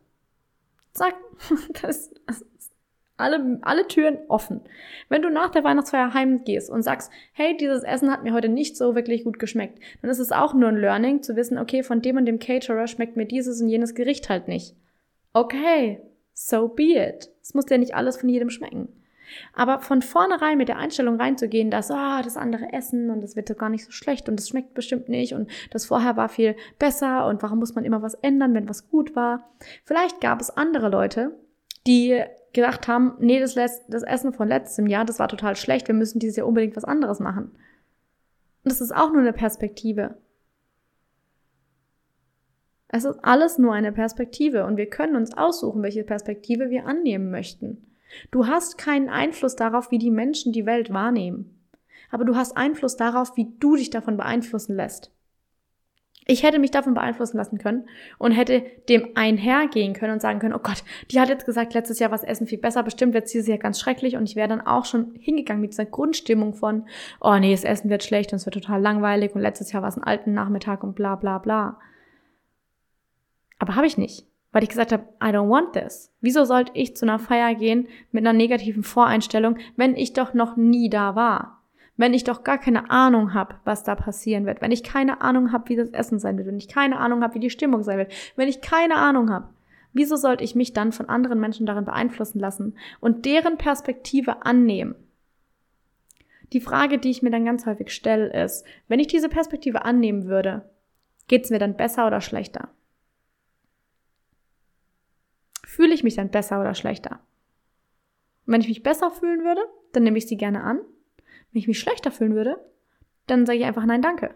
Zack, 0.94 1.16
das, 1.82 2.12
das 2.28 2.46
alle, 3.22 3.60
alle 3.62 3.88
Türen 3.88 4.18
offen. 4.28 4.62
Wenn 5.10 5.22
du 5.22 5.30
nach 5.30 5.50
der 5.50 5.64
Weihnachtsfeier 5.64 6.14
heimgehst 6.14 6.70
und 6.70 6.82
sagst, 6.82 7.12
hey, 7.34 7.56
dieses 7.56 7.84
Essen 7.84 8.12
hat 8.12 8.24
mir 8.24 8.34
heute 8.34 8.50
nicht 8.50 8.76
so 8.76 8.96
wirklich 8.96 9.24
gut 9.24 9.40
geschmeckt, 9.40 9.80
dann 10.02 10.12
ist 10.12 10.20
es 10.20 10.32
auch 10.32 10.54
nur 10.54 10.70
ein 10.70 10.78
Learning 10.78 11.22
zu 11.22 11.36
wissen, 11.36 11.58
okay, 11.58 11.84
von 11.84 12.02
dem 12.02 12.18
und 12.18 12.26
dem 12.26 12.40
Caterer 12.40 12.88
schmeckt 12.88 13.16
mir 13.16 13.26
dieses 13.26 13.62
und 13.62 13.70
jenes 13.70 13.96
Gericht 13.96 14.30
halt 14.30 14.48
nicht. 14.48 14.76
Okay, 15.34 16.02
so 16.34 16.68
be 16.68 16.96
it. 16.96 17.30
Es 17.42 17.54
muss 17.54 17.66
ja 17.70 17.78
nicht 17.78 17.96
alles 17.96 18.18
von 18.18 18.30
jedem 18.30 18.50
schmecken. 18.50 18.90
Aber 19.54 19.80
von 19.80 20.02
vornherein 20.02 20.58
mit 20.58 20.68
der 20.68 20.78
Einstellung 20.78 21.20
reinzugehen, 21.20 21.72
dass, 21.72 21.90
oh, 21.90 22.22
das 22.24 22.38
andere 22.38 22.74
Essen 22.74 23.10
und 23.10 23.22
das 23.22 23.36
wird 23.36 23.50
doch 23.50 23.58
gar 23.58 23.70
nicht 23.70 23.86
so 23.86 23.92
schlecht 23.92 24.30
und 24.30 24.38
das 24.38 24.50
schmeckt 24.50 24.74
bestimmt 24.74 25.10
nicht 25.10 25.34
und 25.34 25.50
das 25.72 25.86
vorher 25.86 26.18
war 26.18 26.30
viel 26.30 26.56
besser 26.80 27.28
und 27.28 27.42
warum 27.44 27.60
muss 27.60 27.76
man 27.76 27.86
immer 27.86 28.02
was 28.02 28.16
ändern, 28.16 28.54
wenn 28.54 28.70
was 28.70 28.90
gut 28.90 29.16
war? 29.16 29.52
Vielleicht 29.86 30.22
gab 30.22 30.42
es 30.42 30.50
andere 30.50 30.90
Leute, 30.90 31.32
die 31.88 32.22
gedacht 32.54 32.88
haben, 32.88 33.14
nee, 33.20 33.40
das, 33.40 33.56
das 33.56 34.04
Essen 34.04 34.34
von 34.34 34.48
letztem 34.48 34.88
Jahr, 34.88 35.06
das 35.06 35.20
war 35.20 35.28
total 35.28 35.56
schlecht, 35.56 35.88
wir 35.88 35.96
müssen 35.96 36.20
dieses 36.20 36.38
Jahr 36.38 36.48
unbedingt 36.48 36.76
was 36.76 36.84
anderes 36.84 37.20
machen. 37.20 37.52
Und 38.64 38.72
das 38.72 38.82
ist 38.82 38.96
auch 38.96 39.12
nur 39.12 39.22
eine 39.22 39.34
Perspektive. 39.34 40.18
Es 42.90 43.06
ist 43.06 43.20
alles 43.24 43.58
nur 43.58 43.74
eine 43.74 43.94
Perspektive 43.94 44.66
und 44.66 44.76
wir 44.76 44.90
können 44.90 45.16
uns 45.16 45.38
aussuchen, 45.38 45.82
welche 45.82 46.04
Perspektive 46.04 46.70
wir 46.70 46.86
annehmen 46.86 47.32
möchten. 47.32 47.86
Du 48.32 48.48
hast 48.48 48.78
keinen 48.78 49.10
Einfluss 49.10 49.56
darauf, 49.56 49.92
wie 49.92 49.98
die 49.98 50.12
Menschen 50.12 50.52
die 50.52 50.66
Welt 50.66 50.92
wahrnehmen. 50.92 51.58
Aber 52.10 52.26
du 52.26 52.36
hast 52.36 52.58
Einfluss 52.58 52.98
darauf, 52.98 53.38
wie 53.38 53.48
du 53.60 53.78
dich 53.78 53.90
davon 53.90 54.18
beeinflussen 54.18 54.76
lässt. 54.76 55.12
Ich 56.28 56.44
hätte 56.44 56.60
mich 56.60 56.70
davon 56.70 56.94
beeinflussen 56.94 57.38
lassen 57.38 57.58
können 57.58 57.90
und 58.20 58.32
hätte 58.32 58.64
dem 58.90 59.10
einhergehen 59.16 59.94
können 59.94 60.14
und 60.14 60.22
sagen 60.22 60.40
können, 60.40 60.54
oh 60.54 60.62
Gott, 60.62 60.84
die 61.10 61.20
hat 61.20 61.30
jetzt 61.30 61.48
gesagt, 61.48 61.74
letztes 61.74 61.98
Jahr 61.98 62.12
war 62.12 62.18
das 62.18 62.28
Essen 62.28 62.46
viel 62.46 62.60
besser, 62.60 62.84
bestimmt 62.84 63.16
wird 63.16 63.32
dieses 63.34 63.48
Jahr 63.48 63.58
ganz 63.58 63.80
schrecklich 63.80 64.16
und 64.16 64.30
ich 64.30 64.36
wäre 64.36 64.48
dann 64.48 64.62
auch 64.62 64.86
schon 64.86 65.16
hingegangen 65.20 65.62
mit 65.62 65.72
dieser 65.72 65.86
Grundstimmung 65.86 66.54
von, 66.54 66.86
oh 67.20 67.36
nee, 67.38 67.52
das 67.52 67.64
Essen 67.64 67.90
wird 67.90 68.04
schlecht 68.04 68.32
und 68.32 68.38
es 68.38 68.46
wird 68.46 68.54
total 68.54 68.82
langweilig 68.82 69.34
und 69.34 69.42
letztes 69.42 69.72
Jahr 69.72 69.82
war 69.82 69.90
es 69.90 69.98
ein 69.98 70.04
alten 70.04 70.34
Nachmittag 70.34 70.84
und 70.84 70.96
bla 70.96 71.16
bla 71.16 71.40
bla. 71.40 71.80
Aber 73.58 73.76
habe 73.76 73.88
ich 73.88 73.98
nicht, 73.98 74.26
weil 74.52 74.64
ich 74.64 74.70
gesagt 74.70 74.92
habe, 74.92 75.04
I 75.24 75.28
don't 75.28 75.50
want 75.50 75.74
this. 75.74 76.12
Wieso 76.22 76.46
sollte 76.46 76.72
ich 76.76 76.96
zu 76.96 77.06
einer 77.06 77.20
Feier 77.20 77.56
gehen 77.56 77.88
mit 78.12 78.24
einer 78.24 78.34
negativen 78.34 78.84
Voreinstellung, 78.84 79.58
wenn 79.76 79.96
ich 79.96 80.14
doch 80.14 80.36
noch 80.36 80.56
nie 80.56 80.90
da 80.90 81.16
war? 81.16 81.61
Wenn 81.98 82.14
ich 82.14 82.24
doch 82.24 82.44
gar 82.44 82.58
keine 82.58 82.90
Ahnung 82.90 83.34
habe, 83.34 83.56
was 83.64 83.84
da 83.84 83.96
passieren 83.96 84.46
wird, 84.46 84.62
wenn 84.62 84.72
ich 84.72 84.84
keine 84.84 85.22
Ahnung 85.22 85.52
habe, 85.52 85.70
wie 85.70 85.76
das 85.76 85.90
Essen 85.90 86.20
sein 86.20 86.38
wird, 86.38 86.48
wenn 86.48 86.58
ich 86.58 86.68
keine 86.68 86.98
Ahnung 86.98 87.22
habe, 87.22 87.36
wie 87.36 87.40
die 87.40 87.50
Stimmung 87.50 87.84
sein 87.84 87.98
wird, 87.98 88.12
wenn 88.36 88.48
ich 88.48 88.62
keine 88.62 88.96
Ahnung 88.96 89.30
habe, 89.30 89.50
wieso 89.94 90.16
sollte 90.16 90.44
ich 90.44 90.56
mich 90.56 90.74
dann 90.74 90.92
von 90.92 91.10
anderen 91.10 91.40
Menschen 91.40 91.66
darin 91.66 91.86
beeinflussen 91.86 92.40
lassen 92.40 92.76
und 93.00 93.26
deren 93.26 93.58
Perspektive 93.58 94.46
annehmen? 94.46 94.96
Die 96.54 96.62
Frage, 96.62 96.98
die 96.98 97.10
ich 97.10 97.22
mir 97.22 97.30
dann 97.30 97.46
ganz 97.46 97.66
häufig 97.66 97.92
stelle, 97.92 98.32
ist, 98.44 98.66
wenn 98.88 99.00
ich 99.00 99.08
diese 99.08 99.30
Perspektive 99.30 99.86
annehmen 99.86 100.26
würde, 100.26 100.70
geht 101.28 101.46
es 101.46 101.50
mir 101.50 101.60
dann 101.60 101.78
besser 101.78 102.08
oder 102.08 102.20
schlechter? 102.20 102.70
Fühle 105.66 105.94
ich 105.94 106.04
mich 106.04 106.16
dann 106.16 106.30
besser 106.30 106.60
oder 106.60 106.74
schlechter? 106.74 107.20
Wenn 108.46 108.60
ich 108.60 108.68
mich 108.68 108.84
besser 108.84 109.12
fühlen 109.12 109.46
würde, 109.46 109.62
dann 109.94 110.04
nehme 110.04 110.18
ich 110.18 110.28
sie 110.28 110.36
gerne 110.36 110.64
an. 110.64 110.82
Wenn 111.52 111.60
ich 111.60 111.68
mich 111.68 111.80
schlechter 111.80 112.12
fühlen 112.12 112.36
würde, 112.36 112.58
dann 113.28 113.46
sage 113.46 113.60
ich 113.60 113.66
einfach 113.66 113.86
nein, 113.86 114.02
danke. 114.02 114.36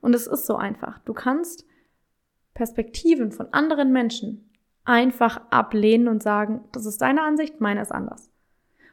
Und 0.00 0.14
es 0.14 0.26
ist 0.26 0.46
so 0.46 0.56
einfach. 0.56 0.98
Du 1.00 1.12
kannst 1.12 1.66
Perspektiven 2.54 3.32
von 3.32 3.52
anderen 3.52 3.92
Menschen 3.92 4.50
einfach 4.84 5.40
ablehnen 5.50 6.08
und 6.08 6.22
sagen, 6.22 6.64
das 6.72 6.86
ist 6.86 7.00
deine 7.00 7.22
Ansicht, 7.22 7.60
meine 7.60 7.82
ist 7.82 7.92
anders. 7.92 8.30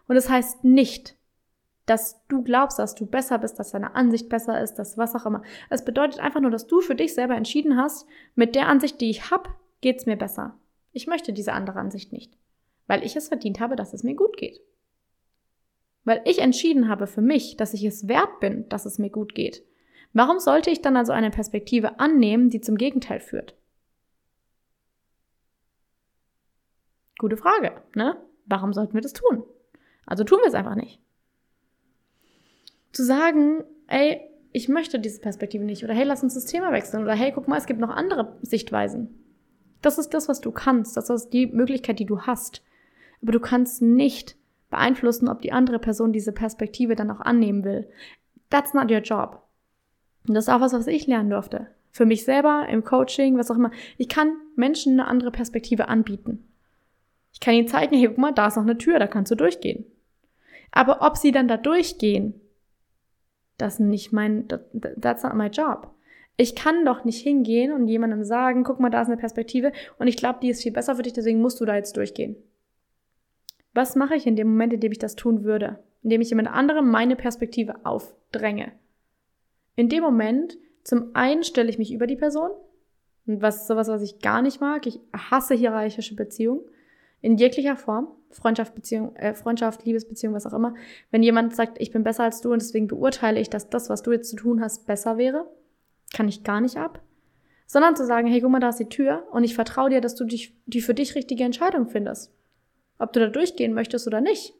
Und 0.07 0.15
es 0.15 0.25
das 0.25 0.33
heißt 0.33 0.63
nicht, 0.63 1.17
dass 1.85 2.25
du 2.27 2.43
glaubst, 2.43 2.79
dass 2.79 2.95
du 2.95 3.05
besser 3.05 3.39
bist, 3.39 3.59
dass 3.59 3.71
deine 3.71 3.95
Ansicht 3.95 4.27
besser 4.27 4.61
ist, 4.61 4.75
dass 4.75 4.97
was 4.97 5.15
auch 5.15 5.25
immer. 5.25 5.41
Es 5.69 5.85
bedeutet 5.85 6.19
einfach 6.19 6.41
nur, 6.41 6.51
dass 6.51 6.67
du 6.67 6.81
für 6.81 6.95
dich 6.95 7.13
selber 7.13 7.35
entschieden 7.35 7.77
hast, 7.77 8.05
mit 8.35 8.55
der 8.55 8.67
Ansicht, 8.67 8.99
die 8.99 9.09
ich 9.09 9.31
habe, 9.31 9.49
geht's 9.79 10.05
mir 10.05 10.17
besser. 10.17 10.57
Ich 10.91 11.07
möchte 11.07 11.31
diese 11.31 11.53
andere 11.53 11.79
Ansicht 11.79 12.11
nicht, 12.11 12.37
weil 12.87 13.05
ich 13.05 13.15
es 13.15 13.29
verdient 13.29 13.61
habe, 13.61 13.77
dass 13.77 13.93
es 13.93 14.03
mir 14.03 14.15
gut 14.15 14.35
geht 14.35 14.61
weil 16.07 16.21
ich 16.23 16.39
entschieden 16.39 16.87
habe 16.87 17.05
für 17.05 17.21
mich, 17.21 17.57
dass 17.57 17.73
ich 17.73 17.83
es 17.83 18.07
wert 18.07 18.39
bin, 18.39 18.69
dass 18.69 18.85
es 18.85 18.97
mir 18.97 19.09
gut 19.09 19.35
geht. 19.35 19.65
Warum 20.13 20.39
sollte 20.39 20.69
ich 20.69 20.81
dann 20.81 20.95
also 20.95 21.11
eine 21.11 21.31
Perspektive 21.31 21.99
annehmen, 21.99 22.49
die 22.49 22.61
zum 22.61 22.77
Gegenteil 22.77 23.19
führt? 23.19 23.57
Gute 27.17 27.35
Frage, 27.35 27.81
ne? 27.93 28.15
Warum 28.45 28.71
sollten 28.71 28.93
wir 28.93 29.01
das 29.01 29.11
tun? 29.11 29.43
Also 30.05 30.23
tun 30.23 30.39
wir 30.39 30.47
es 30.47 30.53
einfach 30.53 30.75
nicht. 30.75 31.01
Zu 32.93 33.03
sagen, 33.03 33.65
ey, 33.87 34.21
ich 34.53 34.69
möchte 34.69 34.99
diese 34.99 35.19
Perspektive 35.19 35.65
nicht 35.65 35.83
oder 35.83 35.93
hey, 35.93 36.05
lass 36.05 36.23
uns 36.23 36.35
das 36.35 36.45
Thema 36.45 36.71
wechseln 36.71 37.03
oder 37.03 37.15
hey, 37.15 37.33
guck 37.33 37.49
mal, 37.49 37.57
es 37.57 37.65
gibt 37.65 37.81
noch 37.81 37.89
andere 37.89 38.37
Sichtweisen. 38.43 39.25
Das 39.81 39.97
ist 39.97 40.13
das, 40.13 40.29
was 40.29 40.39
du 40.39 40.53
kannst. 40.53 40.95
Das 40.95 41.09
ist 41.09 41.31
die 41.31 41.47
Möglichkeit, 41.47 41.99
die 41.99 42.05
du 42.05 42.21
hast. 42.21 42.63
Aber 43.21 43.33
du 43.33 43.41
kannst 43.41 43.81
nicht 43.81 44.37
beeinflussen, 44.69 45.29
ob 45.29 45.41
die 45.41 45.51
andere 45.51 45.79
Person 45.79 46.11
diese 46.11 46.31
Perspektive 46.31 46.95
dann 46.95 47.11
auch 47.11 47.21
annehmen 47.21 47.63
will. 47.63 47.87
That's 48.49 48.73
not 48.73 48.91
your 48.91 48.99
job. 48.99 49.43
Und 50.27 50.33
das 50.33 50.45
ist 50.45 50.53
auch 50.53 50.61
was, 50.61 50.73
was 50.73 50.87
ich 50.87 51.07
lernen 51.07 51.29
durfte. 51.29 51.67
Für 51.91 52.05
mich 52.05 52.25
selber, 52.25 52.67
im 52.69 52.83
Coaching, 52.83 53.37
was 53.37 53.49
auch 53.49 53.55
immer. 53.55 53.71
Ich 53.97 54.09
kann 54.09 54.33
Menschen 54.55 54.93
eine 54.93 55.07
andere 55.07 55.31
Perspektive 55.31 55.87
anbieten. 55.87 56.43
Ich 57.33 57.39
kann 57.39 57.53
ihnen 57.53 57.67
zeigen, 57.67 57.95
hey, 57.95 58.07
guck 58.07 58.17
mal, 58.17 58.33
da 58.33 58.47
ist 58.47 58.55
noch 58.55 58.63
eine 58.63 58.77
Tür, 58.77 58.99
da 58.99 59.07
kannst 59.07 59.31
du 59.31 59.35
durchgehen. 59.35 59.85
Aber 60.71 61.01
ob 61.01 61.17
sie 61.17 61.31
dann 61.31 61.47
da 61.47 61.57
durchgehen, 61.57 62.39
das 63.57 63.75
ist 63.75 63.79
nicht 63.79 64.11
mein, 64.11 64.47
that's 64.99 65.23
not 65.23 65.33
my 65.33 65.47
job. 65.47 65.93
Ich 66.35 66.55
kann 66.55 66.85
doch 66.85 67.03
nicht 67.03 67.21
hingehen 67.21 67.71
und 67.71 67.87
jemandem 67.87 68.23
sagen, 68.23 68.63
guck 68.63 68.79
mal, 68.79 68.91
da 68.91 69.01
ist 69.01 69.07
eine 69.07 69.17
Perspektive 69.17 69.71
und 69.97 70.07
ich 70.07 70.17
glaube, 70.17 70.39
die 70.41 70.49
ist 70.49 70.61
viel 70.61 70.71
besser 70.71 70.95
für 70.95 71.01
dich, 71.01 71.13
deswegen 71.13 71.41
musst 71.41 71.59
du 71.59 71.65
da 71.65 71.75
jetzt 71.75 71.97
durchgehen. 71.97 72.35
Was 73.77 73.95
mache 73.95 74.15
ich 74.15 74.25
in 74.25 74.35
dem 74.35 74.47
Moment, 74.47 74.73
in 74.73 74.79
dem 74.79 74.91
ich 74.91 74.97
das 74.97 75.15
tun 75.15 75.43
würde? 75.43 75.77
Indem 76.01 76.19
ich 76.19 76.31
jemand 76.31 76.47
anderem 76.47 76.89
meine 76.89 77.15
Perspektive 77.15 77.85
aufdränge. 77.85 78.71
In 79.75 79.87
dem 79.87 80.01
Moment, 80.01 80.57
zum 80.83 81.11
einen 81.13 81.43
stelle 81.43 81.69
ich 81.69 81.77
mich 81.77 81.93
über 81.93 82.07
die 82.07 82.15
Person, 82.15 82.49
und 83.27 83.43
was 83.43 83.57
ist 83.57 83.67
sowas, 83.67 83.87
was 83.87 84.01
ich 84.01 84.17
gar 84.17 84.41
nicht 84.41 84.61
mag. 84.61 84.87
Ich 84.87 84.99
hasse 85.13 85.53
hierarchische 85.53 86.15
Beziehungen 86.15 86.61
in 87.21 87.37
jeglicher 87.37 87.75
Form. 87.75 88.07
Freundschaft, 88.31 88.73
Beziehung, 88.73 89.15
äh, 89.15 89.35
Freundschaft, 89.35 89.85
Liebesbeziehung, 89.85 90.33
was 90.33 90.47
auch 90.47 90.53
immer. 90.53 90.73
Wenn 91.11 91.21
jemand 91.21 91.55
sagt, 91.55 91.79
ich 91.79 91.91
bin 91.91 92.03
besser 92.03 92.23
als 92.23 92.41
du 92.41 92.51
und 92.51 92.63
deswegen 92.63 92.87
beurteile 92.87 93.39
ich, 93.39 93.51
dass 93.51 93.69
das, 93.69 93.91
was 93.91 94.01
du 94.01 94.11
jetzt 94.11 94.31
zu 94.31 94.37
tun 94.37 94.59
hast, 94.59 94.87
besser 94.87 95.19
wäre, 95.19 95.45
kann 96.15 96.27
ich 96.27 96.43
gar 96.43 96.61
nicht 96.61 96.77
ab. 96.77 97.03
Sondern 97.67 97.95
zu 97.95 98.07
sagen, 98.07 98.25
hey, 98.25 98.41
guck 98.41 98.49
mal, 98.49 98.59
da 98.59 98.69
ist 98.69 98.79
die 98.79 98.89
Tür 98.89 99.27
und 99.31 99.43
ich 99.43 99.53
vertraue 99.53 99.91
dir, 99.91 100.01
dass 100.01 100.15
du 100.15 100.25
dich, 100.25 100.57
die 100.65 100.81
für 100.81 100.95
dich 100.95 101.13
richtige 101.13 101.43
Entscheidung 101.43 101.87
findest. 101.87 102.33
Ob 102.99 103.13
du 103.13 103.19
da 103.19 103.27
durchgehen 103.27 103.73
möchtest 103.73 104.07
oder 104.07 104.21
nicht. 104.21 104.53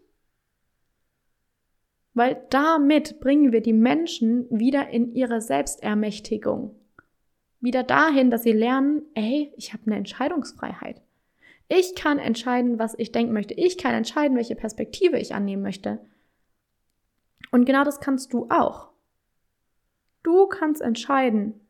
Weil 2.13 2.43
damit 2.49 3.19
bringen 3.19 3.51
wir 3.51 3.61
die 3.61 3.73
Menschen 3.73 4.47
wieder 4.49 4.89
in 4.89 5.13
ihre 5.13 5.39
Selbstermächtigung. 5.41 6.75
Wieder 7.59 7.83
dahin, 7.83 8.31
dass 8.31 8.43
sie 8.43 8.53
lernen, 8.53 9.03
ey, 9.13 9.53
ich 9.55 9.73
habe 9.73 9.83
eine 9.85 9.97
Entscheidungsfreiheit. 9.97 11.01
Ich 11.69 11.95
kann 11.95 12.17
entscheiden, 12.17 12.79
was 12.79 12.95
ich 12.97 13.11
denken 13.11 13.33
möchte. 13.33 13.53
Ich 13.53 13.77
kann 13.77 13.93
entscheiden, 13.93 14.37
welche 14.37 14.55
Perspektive 14.55 15.19
ich 15.19 15.35
annehmen 15.35 15.63
möchte. 15.63 15.99
Und 17.51 17.65
genau 17.65 17.83
das 17.83 17.99
kannst 17.99 18.33
du 18.33 18.47
auch. 18.49 18.89
Du 20.23 20.47
kannst 20.47 20.81
entscheiden, 20.81 21.66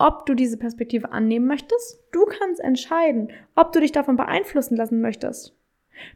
ob 0.00 0.26
du 0.26 0.34
diese 0.34 0.56
Perspektive 0.56 1.12
annehmen 1.12 1.46
möchtest. 1.46 2.02
Du 2.12 2.24
kannst 2.24 2.60
entscheiden, 2.60 3.30
ob 3.54 3.72
du 3.72 3.80
dich 3.80 3.92
davon 3.92 4.16
beeinflussen 4.16 4.76
lassen 4.76 5.00
möchtest. 5.00 5.56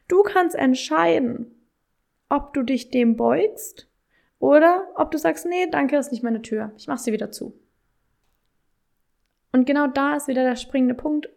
Du 0.09 0.23
kannst 0.23 0.57
entscheiden, 0.57 1.55
ob 2.29 2.55
du 2.55 2.63
dich 2.63 2.91
dem 2.91 3.17
beugst 3.17 3.89
oder 4.39 4.89
ob 4.97 5.11
du 5.11 5.19
sagst, 5.19 5.47
nee, 5.47 5.69
danke, 5.71 5.97
ist 5.97 6.13
nicht 6.13 6.23
meine 6.23 6.43
Tür. 6.43 6.73
Ich 6.77 6.89
mach 6.89 6.99
sie 6.99 7.13
wieder 7.13 7.31
zu. 7.31 7.59
Und 9.53 9.67
genau 9.67 9.87
da 9.87 10.17
ist 10.17 10.27
wieder 10.27 10.43
der 10.43 10.57
springende 10.57 10.95
Punkt 10.95 11.29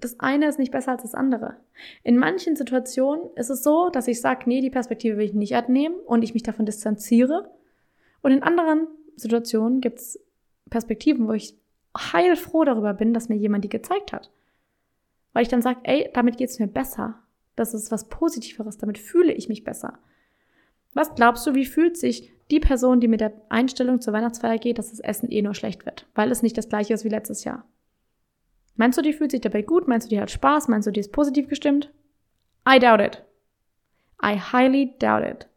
das 0.00 0.20
eine 0.20 0.46
ist 0.46 0.58
nicht 0.58 0.72
besser 0.72 0.92
als 0.92 1.02
das 1.02 1.14
andere. 1.14 1.56
In 2.02 2.18
manchen 2.18 2.54
Situationen 2.56 3.30
ist 3.36 3.50
es 3.50 3.62
so, 3.62 3.88
dass 3.88 4.08
ich 4.08 4.20
sage, 4.20 4.42
nee, 4.46 4.60
die 4.60 4.70
Perspektive 4.70 5.16
will 5.16 5.24
ich 5.24 5.34
nicht 5.34 5.56
annehmen 5.56 5.96
und 6.06 6.22
ich 6.22 6.34
mich 6.34 6.42
davon 6.42 6.66
distanziere. 6.66 7.50
Und 8.22 8.32
in 8.32 8.42
anderen 8.42 8.86
Situationen 9.16 9.80
gibt 9.80 10.00
es 10.00 10.20
Perspektiven, 10.68 11.26
wo 11.28 11.32
ich 11.32 11.56
heilfroh 11.96 12.64
darüber 12.64 12.94
bin, 12.94 13.14
dass 13.14 13.28
mir 13.28 13.36
jemand 13.36 13.64
die 13.64 13.68
gezeigt 13.68 14.12
hat. 14.12 14.30
Weil 15.32 15.42
ich 15.42 15.48
dann 15.48 15.62
sage, 15.62 15.80
ey, 15.84 16.10
damit 16.14 16.36
geht 16.36 16.50
es 16.50 16.58
mir 16.58 16.66
besser. 16.66 17.20
Das 17.56 17.74
ist 17.74 17.90
was 17.90 18.08
Positiveres, 18.08 18.78
damit 18.78 18.98
fühle 18.98 19.32
ich 19.32 19.48
mich 19.48 19.64
besser. 19.64 19.98
Was 20.92 21.14
glaubst 21.14 21.46
du, 21.46 21.54
wie 21.54 21.66
fühlt 21.66 21.96
sich 21.96 22.32
die 22.50 22.60
Person, 22.60 23.00
die 23.00 23.08
mit 23.08 23.20
der 23.20 23.32
Einstellung 23.48 24.00
zur 24.00 24.12
Weihnachtsfeier 24.12 24.58
geht, 24.58 24.78
dass 24.78 24.90
das 24.90 25.00
Essen 25.00 25.30
eh 25.30 25.42
nur 25.42 25.54
schlecht 25.54 25.86
wird, 25.86 26.06
weil 26.14 26.30
es 26.30 26.42
nicht 26.42 26.56
das 26.56 26.68
gleiche 26.68 26.94
ist 26.94 27.04
wie 27.04 27.08
letztes 27.08 27.44
Jahr? 27.44 27.64
Meinst 28.76 28.98
du, 28.98 29.02
die 29.02 29.12
fühlt 29.12 29.30
sich 29.30 29.40
dabei 29.40 29.62
gut? 29.62 29.86
Meinst 29.86 30.06
du, 30.06 30.10
die 30.10 30.20
hat 30.20 30.30
Spaß? 30.30 30.68
Meinst 30.68 30.86
du, 30.86 30.90
die 30.90 31.00
ist 31.00 31.12
positiv 31.12 31.48
gestimmt? 31.48 31.92
I 32.68 32.78
doubt 32.78 33.00
it. 33.00 33.24
I 34.22 34.38
highly 34.38 34.94
doubt 34.98 35.24
it. 35.24 35.48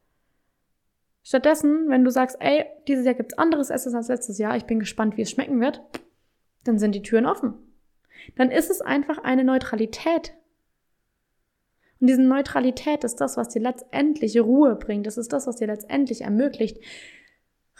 Stattdessen, 1.23 1.89
wenn 1.89 2.03
du 2.03 2.11
sagst, 2.11 2.37
ey, 2.39 2.65
dieses 2.87 3.05
Jahr 3.05 3.15
gibt's 3.15 3.37
anderes 3.37 3.69
Essen 3.69 3.95
als 3.95 4.07
letztes 4.07 4.37
Jahr, 4.37 4.55
ich 4.55 4.65
bin 4.65 4.79
gespannt, 4.79 5.17
wie 5.17 5.23
es 5.23 5.31
schmecken 5.31 5.59
wird, 5.59 5.81
dann 6.67 6.79
sind 6.79 6.93
die 6.93 7.01
Türen 7.01 7.25
offen. 7.25 7.53
Dann 8.35 8.51
ist 8.51 8.69
es 8.69 8.81
einfach 8.81 9.17
eine 9.19 9.43
Neutralität. 9.43 10.33
Und 11.99 12.07
diese 12.07 12.21
Neutralität 12.21 13.03
ist 13.03 13.21
das, 13.21 13.37
was 13.37 13.49
dir 13.49 13.61
letztendlich 13.61 14.39
Ruhe 14.39 14.75
bringt. 14.75 15.07
Das 15.07 15.17
ist 15.17 15.33
das, 15.33 15.47
was 15.47 15.55
dir 15.55 15.67
letztendlich 15.67 16.21
ermöglicht, 16.21 16.79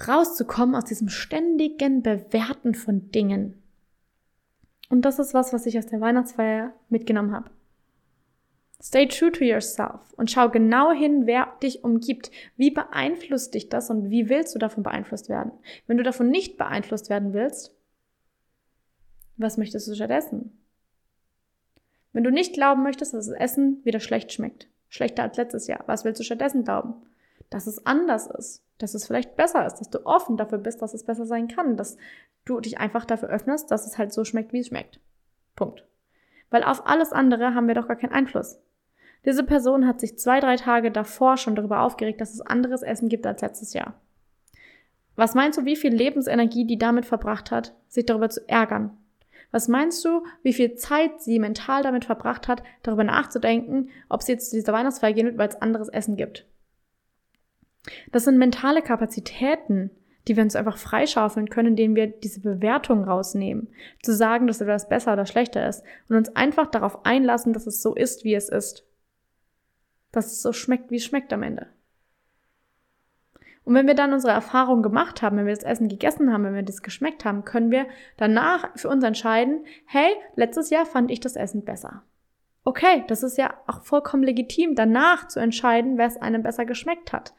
rauszukommen 0.07 0.75
aus 0.75 0.85
diesem 0.85 1.09
ständigen 1.09 2.01
Bewerten 2.01 2.73
von 2.73 3.11
Dingen. 3.11 3.61
Und 4.89 5.03
das 5.03 5.19
ist 5.19 5.33
was, 5.33 5.53
was 5.53 5.65
ich 5.65 5.77
aus 5.77 5.87
der 5.87 6.01
Weihnachtsfeier 6.01 6.73
mitgenommen 6.89 7.33
habe. 7.33 7.49
Stay 8.81 9.07
true 9.07 9.31
to 9.31 9.43
yourself 9.43 10.13
und 10.17 10.29
schau 10.29 10.49
genau 10.49 10.91
hin, 10.91 11.25
wer 11.25 11.47
dich 11.63 11.83
umgibt. 11.83 12.29
Wie 12.57 12.69
beeinflusst 12.69 13.55
dich 13.55 13.69
das 13.69 13.89
und 13.89 14.11
wie 14.11 14.29
willst 14.29 14.53
du 14.53 14.59
davon 14.59 14.83
beeinflusst 14.83 15.29
werden? 15.29 15.51
Wenn 15.87 15.97
du 15.97 16.03
davon 16.03 16.29
nicht 16.29 16.57
beeinflusst 16.57 17.09
werden 17.09 17.33
willst, 17.33 17.75
was 19.37 19.57
möchtest 19.57 19.87
du 19.87 19.95
stattdessen? 19.95 20.57
Wenn 22.13 22.23
du 22.23 22.31
nicht 22.31 22.53
glauben 22.53 22.83
möchtest, 22.83 23.13
dass 23.13 23.27
das 23.27 23.35
Essen 23.35 23.83
wieder 23.83 23.99
schlecht 23.99 24.33
schmeckt, 24.33 24.67
schlechter 24.89 25.23
als 25.23 25.37
letztes 25.37 25.67
Jahr, 25.67 25.83
was 25.85 26.03
willst 26.03 26.19
du 26.19 26.23
stattdessen 26.23 26.63
glauben? 26.63 26.95
Dass 27.49 27.67
es 27.67 27.85
anders 27.85 28.27
ist, 28.27 28.63
dass 28.77 28.93
es 28.93 29.05
vielleicht 29.05 29.35
besser 29.35 29.65
ist, 29.65 29.75
dass 29.75 29.89
du 29.89 30.05
offen 30.05 30.37
dafür 30.37 30.57
bist, 30.57 30.81
dass 30.81 30.93
es 30.93 31.03
besser 31.03 31.25
sein 31.25 31.47
kann, 31.47 31.77
dass 31.77 31.97
du 32.45 32.59
dich 32.59 32.79
einfach 32.79 33.05
dafür 33.05 33.29
öffnest, 33.29 33.71
dass 33.71 33.85
es 33.85 33.97
halt 33.97 34.11
so 34.11 34.23
schmeckt, 34.23 34.53
wie 34.53 34.59
es 34.59 34.67
schmeckt. 34.67 34.99
Punkt. 35.55 35.85
Weil 36.49 36.63
auf 36.63 36.87
alles 36.87 37.11
andere 37.11 37.53
haben 37.53 37.67
wir 37.67 37.75
doch 37.75 37.87
gar 37.87 37.97
keinen 37.97 38.13
Einfluss. 38.13 38.59
Diese 39.25 39.43
Person 39.43 39.85
hat 39.85 39.99
sich 39.99 40.17
zwei, 40.17 40.39
drei 40.39 40.55
Tage 40.55 40.91
davor 40.91 41.37
schon 41.37 41.55
darüber 41.55 41.81
aufgeregt, 41.81 42.21
dass 42.21 42.33
es 42.33 42.41
anderes 42.41 42.81
Essen 42.81 43.09
gibt 43.09 43.25
als 43.25 43.41
letztes 43.41 43.73
Jahr. 43.73 43.93
Was 45.15 45.35
meinst 45.35 45.57
du, 45.57 45.65
wie 45.65 45.75
viel 45.75 45.93
Lebensenergie 45.93 46.65
die 46.65 46.77
damit 46.77 47.05
verbracht 47.05 47.51
hat, 47.51 47.75
sich 47.87 48.05
darüber 48.05 48.29
zu 48.29 48.47
ärgern? 48.47 48.97
Was 49.51 49.67
meinst 49.67 50.03
du, 50.03 50.23
wie 50.43 50.53
viel 50.53 50.75
Zeit 50.75 51.21
sie 51.21 51.39
mental 51.39 51.83
damit 51.83 52.05
verbracht 52.05 52.47
hat, 52.47 52.63
darüber 52.83 53.03
nachzudenken, 53.03 53.89
ob 54.09 54.21
sie 54.21 54.33
jetzt 54.33 54.49
zu 54.49 54.57
dieser 54.57 54.73
Weihnachtsfeier 54.73 55.13
gehen 55.13 55.25
wird, 55.25 55.37
weil 55.37 55.47
es 55.47 55.61
anderes 55.61 55.89
Essen 55.89 56.17
gibt? 56.17 56.45
Das 58.11 58.25
sind 58.25 58.37
mentale 58.37 58.81
Kapazitäten, 58.81 59.91
die 60.27 60.35
wir 60.35 60.43
uns 60.43 60.55
einfach 60.55 60.77
freischaufeln 60.77 61.49
können, 61.49 61.69
indem 61.69 61.95
wir 61.95 62.07
diese 62.07 62.41
Bewertung 62.41 63.05
rausnehmen. 63.05 63.69
Zu 64.03 64.13
sagen, 64.13 64.47
dass 64.47 64.59
etwas 64.59 64.89
besser 64.89 65.13
oder 65.13 65.25
schlechter 65.25 65.67
ist 65.67 65.83
und 66.09 66.17
uns 66.17 66.35
einfach 66.35 66.67
darauf 66.67 67.05
einlassen, 67.05 67.53
dass 67.53 67.65
es 67.67 67.81
so 67.81 67.95
ist, 67.95 68.25
wie 68.25 68.35
es 68.35 68.49
ist. 68.49 68.85
Dass 70.11 70.27
es 70.27 70.41
so 70.41 70.51
schmeckt, 70.51 70.91
wie 70.91 70.97
es 70.97 71.05
schmeckt 71.05 71.31
am 71.31 71.43
Ende. 71.43 71.67
Und 73.67 73.73
wenn 73.73 73.85
wir 73.85 73.95
dann 73.95 74.13
unsere 74.13 74.31
Erfahrung 74.31 74.81
gemacht 74.81 75.21
haben, 75.21 75.35
wenn 75.35 75.45
wir 75.45 75.53
das 75.53 75.65
Essen 75.65 75.89
gegessen 75.89 76.31
haben, 76.31 76.45
wenn 76.45 76.55
wir 76.55 76.63
das 76.63 76.83
geschmeckt 76.83 77.25
haben, 77.25 77.43
können 77.43 77.69
wir 77.69 77.85
danach 78.15 78.69
für 78.77 78.87
uns 78.87 79.03
entscheiden, 79.03 79.65
hey, 79.83 80.09
letztes 80.37 80.69
Jahr 80.69 80.85
fand 80.85 81.11
ich 81.11 81.19
das 81.19 81.35
Essen 81.35 81.65
besser. 81.65 82.01
Okay, 82.63 83.03
das 83.09 83.23
ist 83.23 83.37
ja 83.37 83.53
auch 83.67 83.81
vollkommen 83.81 84.23
legitim, 84.23 84.73
danach 84.75 85.27
zu 85.27 85.41
entscheiden, 85.41 85.97
wer 85.97 86.07
es 86.07 86.15
einem 86.15 86.43
besser 86.43 86.63
geschmeckt 86.63 87.11
hat. 87.11 87.33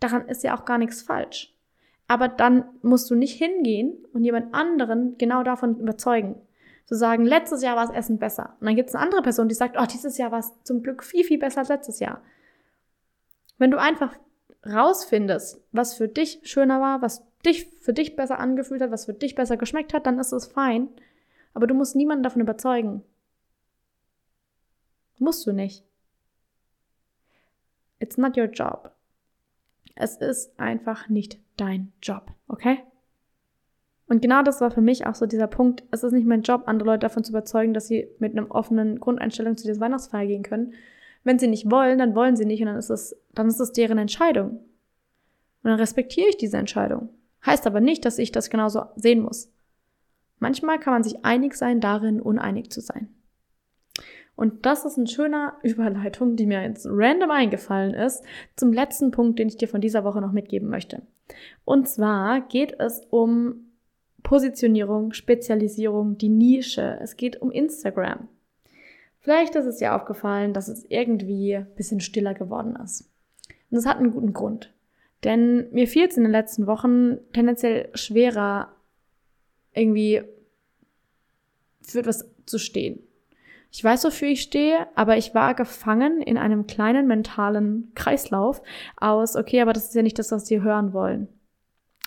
Daran 0.00 0.28
ist 0.28 0.44
ja 0.44 0.54
auch 0.54 0.66
gar 0.66 0.76
nichts 0.76 1.00
falsch. 1.00 1.54
Aber 2.08 2.28
dann 2.28 2.66
musst 2.82 3.10
du 3.10 3.14
nicht 3.14 3.38
hingehen 3.38 4.04
und 4.12 4.24
jemand 4.24 4.52
anderen 4.52 5.16
genau 5.16 5.44
davon 5.44 5.78
überzeugen. 5.78 6.36
Zu 6.84 6.94
sagen, 6.94 7.24
letztes 7.24 7.62
Jahr 7.62 7.76
war 7.76 7.86
das 7.86 7.96
Essen 7.96 8.18
besser. 8.18 8.54
Und 8.60 8.66
dann 8.66 8.76
gibt 8.76 8.90
es 8.90 8.94
eine 8.94 9.04
andere 9.04 9.22
Person, 9.22 9.48
die 9.48 9.54
sagt, 9.54 9.76
oh, 9.80 9.86
dieses 9.90 10.18
Jahr 10.18 10.30
war 10.30 10.40
es 10.40 10.52
zum 10.64 10.82
Glück 10.82 11.02
viel, 11.02 11.24
viel 11.24 11.38
besser 11.38 11.60
als 11.60 11.70
letztes 11.70 12.00
Jahr. 12.00 12.20
Wenn 13.56 13.70
du 13.70 13.78
einfach 13.78 14.14
rausfindest, 14.64 15.60
was 15.72 15.94
für 15.94 16.08
dich 16.08 16.40
schöner 16.42 16.80
war, 16.80 17.02
was 17.02 17.24
dich 17.44 17.66
für 17.66 17.92
dich 17.92 18.16
besser 18.16 18.38
angefühlt 18.38 18.80
hat, 18.80 18.90
was 18.90 19.06
für 19.06 19.14
dich 19.14 19.34
besser 19.34 19.56
geschmeckt 19.56 19.94
hat, 19.94 20.06
dann 20.06 20.18
ist 20.18 20.32
es 20.32 20.46
fein. 20.46 20.88
Aber 21.54 21.66
du 21.66 21.74
musst 21.74 21.96
niemanden 21.96 22.22
davon 22.22 22.42
überzeugen. 22.42 23.02
Musst 25.18 25.46
du 25.46 25.52
nicht. 25.52 25.84
It's 27.98 28.16
not 28.16 28.36
your 28.36 28.44
job. 28.44 28.92
Es 29.94 30.16
ist 30.16 30.58
einfach 30.60 31.08
nicht 31.08 31.40
dein 31.56 31.92
Job, 32.00 32.30
okay? 32.46 32.78
Und 34.06 34.22
genau 34.22 34.42
das 34.42 34.60
war 34.60 34.70
für 34.70 34.80
mich 34.80 35.06
auch 35.06 35.14
so 35.14 35.26
dieser 35.26 35.48
Punkt. 35.48 35.82
Es 35.90 36.02
ist 36.02 36.12
nicht 36.12 36.26
mein 36.26 36.42
Job, 36.42 36.62
andere 36.66 36.86
Leute 36.86 37.00
davon 37.00 37.24
zu 37.24 37.32
überzeugen, 37.32 37.74
dass 37.74 37.88
sie 37.88 38.08
mit 38.18 38.32
einem 38.32 38.50
offenen 38.50 39.00
Grundeinstellung 39.00 39.56
zu 39.56 39.66
dieser 39.66 39.80
Weihnachtsfeier 39.80 40.26
gehen 40.26 40.42
können. 40.42 40.72
Wenn 41.28 41.38
sie 41.38 41.46
nicht 41.46 41.70
wollen, 41.70 41.98
dann 41.98 42.14
wollen 42.14 42.36
sie 42.36 42.46
nicht 42.46 42.62
und 42.62 42.68
dann 42.68 42.78
ist 42.78 42.88
es, 42.88 43.14
dann 43.34 43.48
ist 43.48 43.60
es 43.60 43.74
deren 43.74 43.98
Entscheidung. 43.98 44.48
Und 45.62 45.70
dann 45.70 45.78
respektiere 45.78 46.30
ich 46.30 46.38
diese 46.38 46.56
Entscheidung. 46.56 47.10
Heißt 47.44 47.66
aber 47.66 47.80
nicht, 47.80 48.06
dass 48.06 48.16
ich 48.16 48.32
das 48.32 48.48
genauso 48.48 48.84
sehen 48.96 49.20
muss. 49.20 49.52
Manchmal 50.38 50.80
kann 50.80 50.94
man 50.94 51.02
sich 51.02 51.26
einig 51.26 51.54
sein, 51.54 51.82
darin 51.82 52.22
uneinig 52.22 52.70
zu 52.70 52.80
sein. 52.80 53.14
Und 54.36 54.64
das 54.64 54.86
ist 54.86 54.96
eine 54.96 55.06
schöne 55.06 55.52
Überleitung, 55.62 56.34
die 56.34 56.46
mir 56.46 56.62
jetzt 56.62 56.86
random 56.88 57.30
eingefallen 57.30 57.92
ist, 57.92 58.24
zum 58.56 58.72
letzten 58.72 59.10
Punkt, 59.10 59.38
den 59.38 59.48
ich 59.48 59.58
dir 59.58 59.68
von 59.68 59.82
dieser 59.82 60.04
Woche 60.04 60.22
noch 60.22 60.32
mitgeben 60.32 60.70
möchte. 60.70 61.02
Und 61.66 61.90
zwar 61.90 62.40
geht 62.40 62.80
es 62.80 63.02
um 63.10 63.74
Positionierung, 64.22 65.12
Spezialisierung, 65.12 66.16
die 66.16 66.30
Nische. 66.30 66.98
Es 67.02 67.18
geht 67.18 67.42
um 67.42 67.50
Instagram. 67.50 68.28
Vielleicht 69.28 69.56
ist 69.56 69.66
es 69.66 69.76
dir 69.76 69.94
aufgefallen, 69.94 70.54
dass 70.54 70.68
es 70.68 70.86
irgendwie 70.88 71.54
ein 71.54 71.66
bisschen 71.76 72.00
stiller 72.00 72.32
geworden 72.32 72.76
ist. 72.82 73.10
Und 73.70 73.76
das 73.76 73.84
hat 73.84 73.98
einen 73.98 74.12
guten 74.12 74.32
Grund. 74.32 74.72
Denn 75.22 75.70
mir 75.70 75.86
fiel 75.86 76.06
es 76.06 76.16
in 76.16 76.22
den 76.22 76.32
letzten 76.32 76.66
Wochen 76.66 77.18
tendenziell 77.34 77.90
schwerer, 77.92 78.72
irgendwie 79.74 80.22
für 81.82 81.98
etwas 81.98 82.26
zu 82.46 82.58
stehen. 82.58 83.00
Ich 83.70 83.84
weiß, 83.84 84.02
wofür 84.06 84.28
ich 84.28 84.40
stehe, 84.40 84.86
aber 84.94 85.18
ich 85.18 85.34
war 85.34 85.52
gefangen 85.52 86.22
in 86.22 86.38
einem 86.38 86.66
kleinen 86.66 87.06
mentalen 87.06 87.92
Kreislauf 87.94 88.62
aus, 88.96 89.36
okay, 89.36 89.60
aber 89.60 89.74
das 89.74 89.88
ist 89.88 89.94
ja 89.94 90.00
nicht 90.00 90.18
das, 90.18 90.32
was 90.32 90.46
sie 90.46 90.62
hören 90.62 90.94
wollen. 90.94 91.28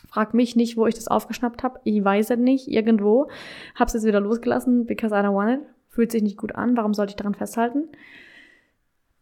Frag 0.08 0.34
mich 0.34 0.56
nicht, 0.56 0.76
wo 0.76 0.88
ich 0.88 0.96
das 0.96 1.08
aufgeschnappt 1.08 1.62
habe. 1.62 1.82
Ich 1.84 2.04
weiß 2.04 2.32
es 2.32 2.40
nicht, 2.40 2.68
irgendwo. 2.68 3.30
Hab's 3.76 3.94
jetzt 3.94 4.08
wieder 4.08 4.22
losgelassen, 4.22 4.88
because 4.88 5.14
I 5.14 5.20
don't 5.20 5.36
want 5.36 5.62
it. 5.62 5.68
Fühlt 5.92 6.12
sich 6.12 6.24
nicht 6.24 6.38
gut 6.38 6.56
an. 6.56 6.78
Warum 6.78 6.94
sollte 6.94 7.12
ich 7.12 7.18
daran 7.18 7.36
festhalten? 7.36 7.90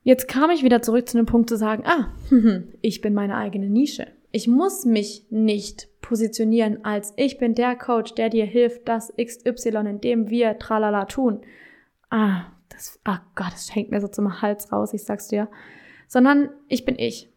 Jetzt 0.03 0.27
kam 0.27 0.49
ich 0.51 0.63
wieder 0.63 0.81
zurück 0.81 1.09
zu 1.09 1.17
dem 1.17 1.25
Punkt 1.25 1.49
zu 1.49 1.57
sagen, 1.57 1.83
ah, 1.85 2.13
ich 2.81 3.01
bin 3.01 3.13
meine 3.13 3.35
eigene 3.35 3.69
Nische. 3.69 4.07
Ich 4.31 4.47
muss 4.47 4.85
mich 4.85 5.25
nicht 5.31 5.89
positionieren 6.01 6.85
als 6.85 7.13
ich 7.17 7.39
bin 7.39 7.55
der 7.55 7.75
Coach, 7.75 8.13
der 8.13 8.29
dir 8.29 8.45
hilft, 8.45 8.87
das 8.87 9.11
XY, 9.19 9.87
in 9.89 10.01
dem 10.01 10.29
wir 10.29 10.59
tralala 10.59 11.05
tun. 11.05 11.41
Ah, 12.11 12.45
das, 12.69 12.99
ah 13.03 13.21
Gott, 13.35 13.51
das 13.51 13.73
hängt 13.73 13.89
mir 13.89 13.99
so 13.99 14.07
zum 14.07 14.41
Hals 14.41 14.71
raus, 14.71 14.93
ich 14.93 15.03
sag's 15.03 15.27
dir. 15.27 15.49
Sondern 16.07 16.49
ich 16.67 16.85
bin 16.85 16.97
ich. 16.97 17.29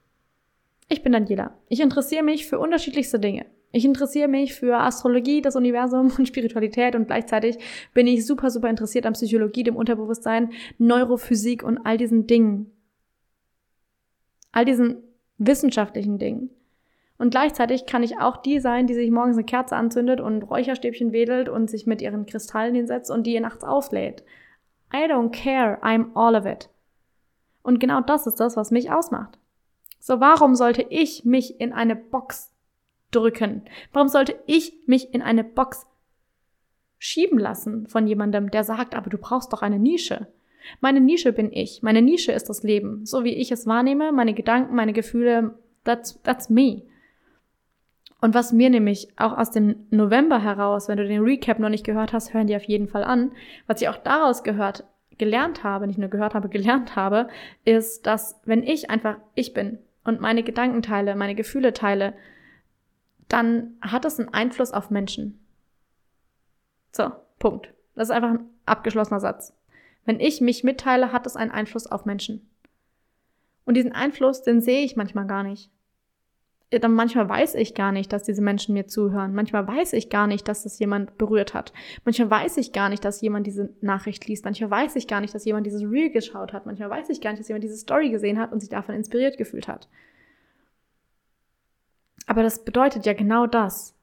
Ich 0.89 1.03
bin 1.03 1.13
Daniela. 1.13 1.59
Ich 1.69 1.81
interessiere 1.81 2.23
mich 2.23 2.47
für 2.47 2.59
unterschiedlichste 2.59 3.19
Dinge. 3.19 3.47
Ich 3.73 3.87
interessiere 3.87 4.29
mich 4.29 4.55
für 4.55 4.77
Astrologie, 4.77 5.41
das 5.41 5.57
Universum 5.57 6.13
und 6.19 6.29
Spiritualität 6.29 6.95
und 6.95 7.07
gleichzeitig 7.07 7.59
bin 7.95 8.07
ich 8.07 8.27
super, 8.27 8.51
super 8.51 8.69
interessiert 8.69 9.07
an 9.07 9.15
Psychologie, 9.15 9.65
dem 9.65 9.77
Unterbewusstsein, 9.77 10.53
Neurophysik 10.79 11.63
und 11.63 11.79
all 11.79 11.97
diesen 11.97 12.27
Dingen. 12.27 12.71
All 14.53 14.67
diesen 14.67 14.99
wissenschaftlichen 15.39 16.19
Dingen. 16.19 16.51
Und 17.17 17.31
gleichzeitig 17.31 17.87
kann 17.87 18.03
ich 18.03 18.19
auch 18.19 18.37
die 18.37 18.61
sein, 18.61 18.87
die 18.87 18.95
sich 18.95 19.11
morgens 19.11 19.37
eine 19.37 19.47
Kerze 19.47 19.77
anzündet 19.77 20.21
und 20.21 20.43
Räucherstäbchen 20.43 21.13
wedelt 21.13 21.49
und 21.49 21.71
sich 21.71 21.87
mit 21.87 22.03
ihren 22.03 22.27
Kristallen 22.27 22.75
hinsetzt 22.75 23.11
und 23.11 23.27
die 23.27 23.35
ihr 23.35 23.41
nachts 23.41 23.65
auflädt. 23.65 24.23
I 24.93 25.11
don't 25.11 25.31
care, 25.31 25.79
I'm 25.83 26.07
all 26.15 26.35
of 26.35 26.45
it. 26.45 26.69
Und 27.63 27.79
genau 27.81 28.01
das 28.03 28.27
ist 28.27 28.41
das, 28.41 28.57
was 28.57 28.71
mich 28.71 28.91
ausmacht. 28.91 29.39
So, 30.01 30.21
warum 30.21 30.57
sollte 30.57 30.83
ich 30.91 31.25
mich 31.25 31.61
in 31.61 31.73
eine 31.73 31.95
Box 31.95 32.52
drücken? 33.13 33.63
Warum 33.93 34.09
sollte 34.09 34.35
ich 34.47 34.73
mich 34.87 35.15
in 35.15 35.23
eine 35.23 35.45
Box 35.45 35.87
schieben 36.99 37.39
lassen 37.39 37.87
von 37.87 38.07
jemandem, 38.07 38.51
der 38.51 38.65
sagt, 38.65 38.95
aber 38.95 39.11
du 39.11 39.19
brauchst 39.19 39.53
doch 39.53 39.63
eine 39.63 39.79
Nische? 39.79 40.27
Meine 40.81 41.01
Nische 41.01 41.33
bin 41.33 41.53
ich. 41.53 41.83
Meine 41.83 42.03
Nische 42.03 42.33
ist 42.33 42.49
das 42.49 42.63
Leben. 42.63 43.05
So 43.05 43.25
wie 43.25 43.35
ich 43.35 43.51
es 43.51 43.67
wahrnehme, 43.67 44.13
meine 44.13 44.35
Gedanken, 44.35 44.75
meine 44.75 44.93
Gefühle, 44.93 45.59
that's, 45.85 46.21
that's 46.23 46.51
me. 46.51 46.83
Und 48.21 48.35
was 48.35 48.53
mir 48.53 48.71
nämlich 48.71 49.09
auch 49.17 49.37
aus 49.37 49.51
dem 49.51 49.87
November 49.91 50.41
heraus, 50.41 50.89
wenn 50.89 50.97
du 50.97 51.07
den 51.07 51.23
Recap 51.23 51.59
noch 51.59 51.69
nicht 51.69 51.85
gehört 51.85 52.13
hast, 52.13 52.33
hören 52.33 52.47
die 52.47 52.55
auf 52.55 52.63
jeden 52.63 52.87
Fall 52.87 53.03
an, 53.03 53.33
was 53.67 53.83
ich 53.83 53.89
auch 53.89 53.97
daraus 53.97 54.45
gehört, 54.45 54.85
gelernt 55.19 55.65
habe, 55.65 55.89
nicht 55.89 55.99
nur 55.99 56.09
gehört 56.09 56.35
habe, 56.35 56.49
gelernt 56.51 56.95
habe, 56.95 57.29
ist, 57.65 58.07
dass 58.07 58.41
wenn 58.45 58.63
ich 58.63 58.91
einfach 58.91 59.17
ich 59.35 59.53
bin, 59.53 59.79
und 60.05 60.21
meine 60.21 60.43
Gedanken 60.43 60.83
teile, 60.83 61.15
meine 61.15 61.35
Gefühle 61.35 61.73
teile, 61.73 62.15
dann 63.33 63.79
hat 63.81 64.05
das 64.05 64.21
einen 64.21 64.29
Einfluss 64.29 64.73
auf 64.73 64.91
Menschen. 64.91 65.41
So, 66.93 67.11
Punkt. 67.39 67.73
Das 67.95 68.09
ist 68.09 68.15
einfach 68.15 68.31
ein 68.31 68.51
abgeschlossener 68.67 69.21
Satz. 69.21 69.55
Wenn 70.05 70.21
ich 70.21 70.41
mich 70.41 70.65
mitteile, 70.65 71.13
hat 71.13 71.25
das 71.25 71.37
einen 71.37 71.51
Einfluss 71.51 71.87
auf 71.87 72.05
Menschen. 72.05 72.49
Und 73.65 73.77
diesen 73.77 73.93
Einfluss, 73.93 74.43
den 74.43 74.61
sehe 74.61 74.85
ich 74.85 74.97
manchmal 74.97 75.27
gar 75.27 75.45
nicht. 75.45 75.71
Dann 76.71 76.93
manchmal 76.93 77.29
weiß 77.29 77.55
ich 77.55 77.75
gar 77.75 77.93
nicht, 77.93 78.13
dass 78.13 78.23
diese 78.23 78.43
Menschen 78.43 78.75
mir 78.75 78.87
zuhören. 78.87 79.35
Manchmal 79.35 79.67
weiß 79.67 79.93
ich 79.93 80.11
gar 80.11 80.27
nicht, 80.27 80.49
dass 80.49 80.63
das 80.63 80.79
jemand 80.79 81.17
berührt 81.19 81.55
hat. 81.55 81.73
Manchmal 82.05 82.31
weiß 82.31 82.57
ich 82.57 82.73
gar 82.73 82.89
nicht, 82.89 83.05
dass 83.05 83.21
jemand 83.21 83.47
diese 83.47 83.75
Nachricht 83.81 84.27
liest. 84.27 84.45
Manchmal 84.45 84.71
weiß 84.71 84.97
ich 84.97 85.07
gar 85.07 85.21
nicht, 85.21 85.35
dass 85.35 85.45
jemand 85.45 85.67
dieses 85.67 85.83
Reel 85.83 86.11
geschaut 86.11 86.53
hat. 86.53 86.67
Manchmal 86.67 86.91
weiß 86.91 87.11
ich 87.11 87.21
gar 87.21 87.31
nicht, 87.31 87.41
dass 87.41 87.49
jemand 87.49 87.65
diese 87.65 87.77
Story 87.77 88.11
gesehen 88.11 88.39
hat 88.39 88.53
und 88.53 88.61
sich 88.61 88.71
davon 88.71 88.95
inspiriert 88.95 89.39
gefühlt 89.39 89.69
hat. 89.69 89.89
Aber 92.27 92.43
das 92.43 92.65
bedeutet 92.65 93.07
ja 93.07 93.13
genau 93.13 93.47
das, 93.47 93.95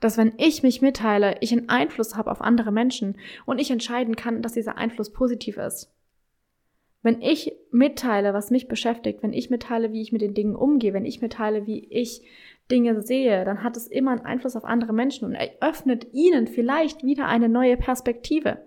dass 0.00 0.16
wenn 0.16 0.32
ich 0.38 0.62
mich 0.62 0.82
mitteile, 0.82 1.36
ich 1.40 1.52
einen 1.52 1.68
Einfluss 1.68 2.16
habe 2.16 2.30
auf 2.30 2.40
andere 2.40 2.72
Menschen 2.72 3.18
und 3.44 3.58
ich 3.60 3.70
entscheiden 3.70 4.16
kann, 4.16 4.42
dass 4.42 4.54
dieser 4.54 4.78
Einfluss 4.78 5.12
positiv 5.12 5.58
ist. 5.58 5.92
Wenn 7.02 7.22
ich 7.22 7.52
mitteile, 7.70 8.34
was 8.34 8.50
mich 8.50 8.68
beschäftigt, 8.68 9.22
wenn 9.22 9.32
ich 9.32 9.48
mitteile, 9.50 9.92
wie 9.92 10.02
ich 10.02 10.12
mit 10.12 10.20
den 10.20 10.34
Dingen 10.34 10.54
umgehe, 10.54 10.92
wenn 10.92 11.06
ich 11.06 11.22
mitteile, 11.22 11.66
wie 11.66 11.86
ich 11.86 12.22
Dinge 12.70 13.02
sehe, 13.02 13.44
dann 13.44 13.62
hat 13.62 13.76
es 13.76 13.86
immer 13.86 14.12
einen 14.12 14.20
Einfluss 14.24 14.56
auf 14.56 14.64
andere 14.64 14.92
Menschen 14.92 15.24
und 15.24 15.34
eröffnet 15.34 16.08
ihnen 16.12 16.46
vielleicht 16.46 17.02
wieder 17.02 17.26
eine 17.26 17.48
neue 17.48 17.76
Perspektive. 17.76 18.62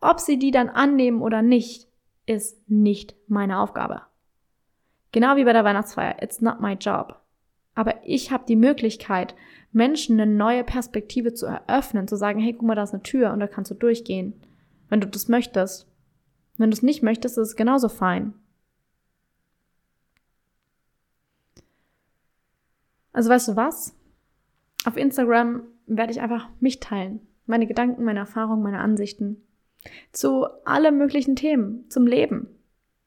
Ob 0.00 0.20
sie 0.20 0.38
die 0.38 0.50
dann 0.50 0.68
annehmen 0.68 1.22
oder 1.22 1.42
nicht, 1.42 1.88
ist 2.26 2.68
nicht 2.68 3.14
meine 3.26 3.58
Aufgabe. 3.58 4.02
Genau 5.12 5.36
wie 5.36 5.44
bei 5.44 5.52
der 5.52 5.64
Weihnachtsfeier. 5.64 6.22
It's 6.22 6.40
not 6.40 6.60
my 6.60 6.74
job. 6.74 7.21
Aber 7.74 7.94
ich 8.04 8.30
habe 8.30 8.44
die 8.46 8.56
Möglichkeit, 8.56 9.34
Menschen 9.72 10.20
eine 10.20 10.30
neue 10.30 10.64
Perspektive 10.64 11.32
zu 11.32 11.46
eröffnen, 11.46 12.06
zu 12.06 12.16
sagen, 12.16 12.40
hey, 12.40 12.52
guck 12.52 12.62
mal, 12.62 12.74
da 12.74 12.82
ist 12.82 12.92
eine 12.92 13.02
Tür 13.02 13.32
und 13.32 13.40
da 13.40 13.46
kannst 13.46 13.70
du 13.70 13.74
durchgehen, 13.74 14.34
wenn 14.88 15.00
du 15.00 15.06
das 15.06 15.28
möchtest. 15.28 15.88
Wenn 16.58 16.70
du 16.70 16.74
es 16.74 16.82
nicht 16.82 17.02
möchtest, 17.02 17.38
ist 17.38 17.48
es 17.48 17.56
genauso 17.56 17.88
fein. 17.88 18.34
Also 23.12 23.30
weißt 23.30 23.48
du 23.48 23.56
was? 23.56 23.94
Auf 24.84 24.96
Instagram 24.96 25.62
werde 25.86 26.12
ich 26.12 26.20
einfach 26.20 26.48
mich 26.60 26.80
teilen. 26.80 27.26
Meine 27.46 27.66
Gedanken, 27.66 28.04
meine 28.04 28.20
Erfahrungen, 28.20 28.62
meine 28.62 28.80
Ansichten. 28.80 29.42
Zu 30.12 30.46
allen 30.64 30.96
möglichen 30.96 31.36
Themen. 31.36 31.88
Zum 31.88 32.06
Leben. 32.06 32.48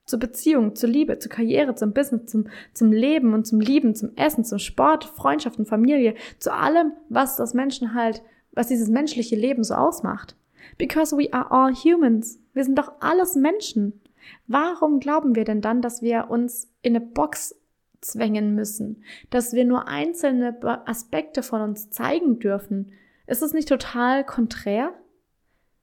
Zur 0.06 0.20
Beziehung, 0.20 0.76
zur 0.76 0.90
Liebe, 0.90 1.18
zur 1.18 1.32
Karriere, 1.32 1.76
zum 1.76 1.94
Business, 1.94 2.28
zum, 2.28 2.48
zum 2.74 2.92
Leben 2.92 3.34
und 3.34 3.46
zum 3.46 3.60
Lieben, 3.60 3.96
zum 3.96 4.16
Essen, 4.16 4.46
zum 4.46 4.60
Sport, 4.60 5.06
Freundschaften, 5.06 5.66
Familie. 5.66 6.16
Zu 6.38 6.54
allem, 6.54 6.94
was 7.10 7.36
das 7.38 7.54
Menschen 7.54 7.94
halt, 7.94 8.22
was 8.52 8.68
dieses 8.68 8.90
menschliche 8.90 9.36
Leben 9.36 9.64
so 9.64 9.74
ausmacht. 9.74 10.36
Because 10.78 11.18
we 11.18 11.34
are 11.34 11.52
all 11.52 11.74
humans. 11.74 12.40
Wir 12.54 12.64
sind 12.64 12.78
doch 12.78 12.94
alles 13.00 13.36
Menschen. 13.36 14.02
Warum 14.48 15.00
glauben 15.00 15.36
wir 15.36 15.44
denn 15.44 15.62
dann, 15.62 15.82
dass 15.82 16.02
wir 16.02 16.30
uns 16.30 16.70
in 16.82 16.96
eine 16.96 17.06
Box 17.06 17.56
zwängen 18.02 18.56
müssen? 18.56 19.04
Dass 19.30 19.54
wir 19.54 19.66
nur 19.66 19.88
einzelne 19.88 20.58
Aspekte 20.86 21.44
von 21.44 21.62
uns 21.62 21.90
zeigen 21.90 22.40
dürfen? 22.40 22.92
Ist 23.28 23.42
es 23.42 23.54
nicht 23.54 23.70
total 23.70 24.24
konträr? 24.24 24.94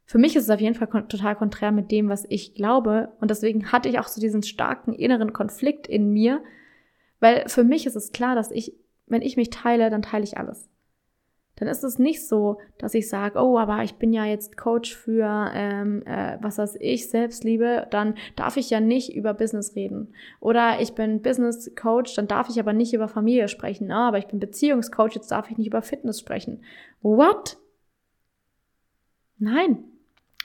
Für 0.05 0.19
mich 0.19 0.37
ist 0.37 0.45
es 0.45 0.51
auf 0.51 0.61
jeden 0.61 0.75
Fall 0.75 0.89
total 1.09 1.37
konträr 1.37 1.73
mit 1.73 1.91
dem, 1.91 2.09
was 2.09 2.27
ich 2.29 2.55
glaube. 2.55 3.13
Und 3.21 3.31
deswegen 3.31 3.73
hatte 3.73 3.89
ich 3.89 3.99
auch 3.99 4.09
so 4.09 4.21
diesen 4.21 4.43
starken 4.43 4.93
inneren 4.93 5.33
Konflikt 5.33 5.87
in 5.87 6.13
mir, 6.13 6.43
weil 7.21 7.49
für 7.49 7.65
mich 7.65 7.87
ist 7.87 7.97
es 7.97 8.13
klar, 8.13 8.35
dass 8.35 8.51
ich, 8.51 8.75
wenn 9.07 9.23
ich 9.23 9.37
mich 9.37 9.51
teile, 9.51 9.91
dann 9.91 10.03
teile 10.03 10.25
ich 10.25 10.37
alles 10.37 10.69
dann 11.57 11.69
ist 11.69 11.85
es 11.85 11.99
nicht 11.99 12.27
so, 12.27 12.59
dass 12.79 12.95
ich 12.95 13.09
sage, 13.09 13.39
oh, 13.39 13.59
aber 13.59 13.85
ich 13.85 13.95
bin 13.95 14.13
ja 14.13 14.25
jetzt 14.25 14.57
Coach 14.57 14.97
für 14.97 15.51
ähm, 15.55 16.03
äh, 16.07 16.39
was 16.41 16.59
weiß 16.59 16.77
ich, 16.81 17.11
Selbstliebe, 17.11 17.87
dann 17.91 18.15
darf 18.37 18.57
ich 18.57 18.71
ja 18.71 18.81
nicht 18.81 19.15
über 19.15 19.35
Business 19.35 19.77
reden. 19.77 20.15
Oder 20.41 20.81
ich 20.81 20.95
bin 20.95 21.23
Business 21.23 21.73
Coach, 21.77 22.15
dann 22.15 22.27
darf 22.27 22.49
ich 22.49 22.59
aber 22.59 22.73
nicht 22.73 22.95
über 22.95 23.07
Familie 23.07 23.49
sprechen. 23.49 23.93
Ah, 23.93 24.09
aber 24.09 24.19
ich 24.19 24.27
bin 24.27 24.41
Beziehungscoach, 24.41 25.15
jetzt 25.15 25.31
darf 25.31 25.51
ich 25.51 25.59
nicht 25.59 25.67
über 25.67 25.83
Fitness 25.83 26.19
sprechen. 26.19 26.65
What? 27.03 27.59
Nein. 29.39 29.85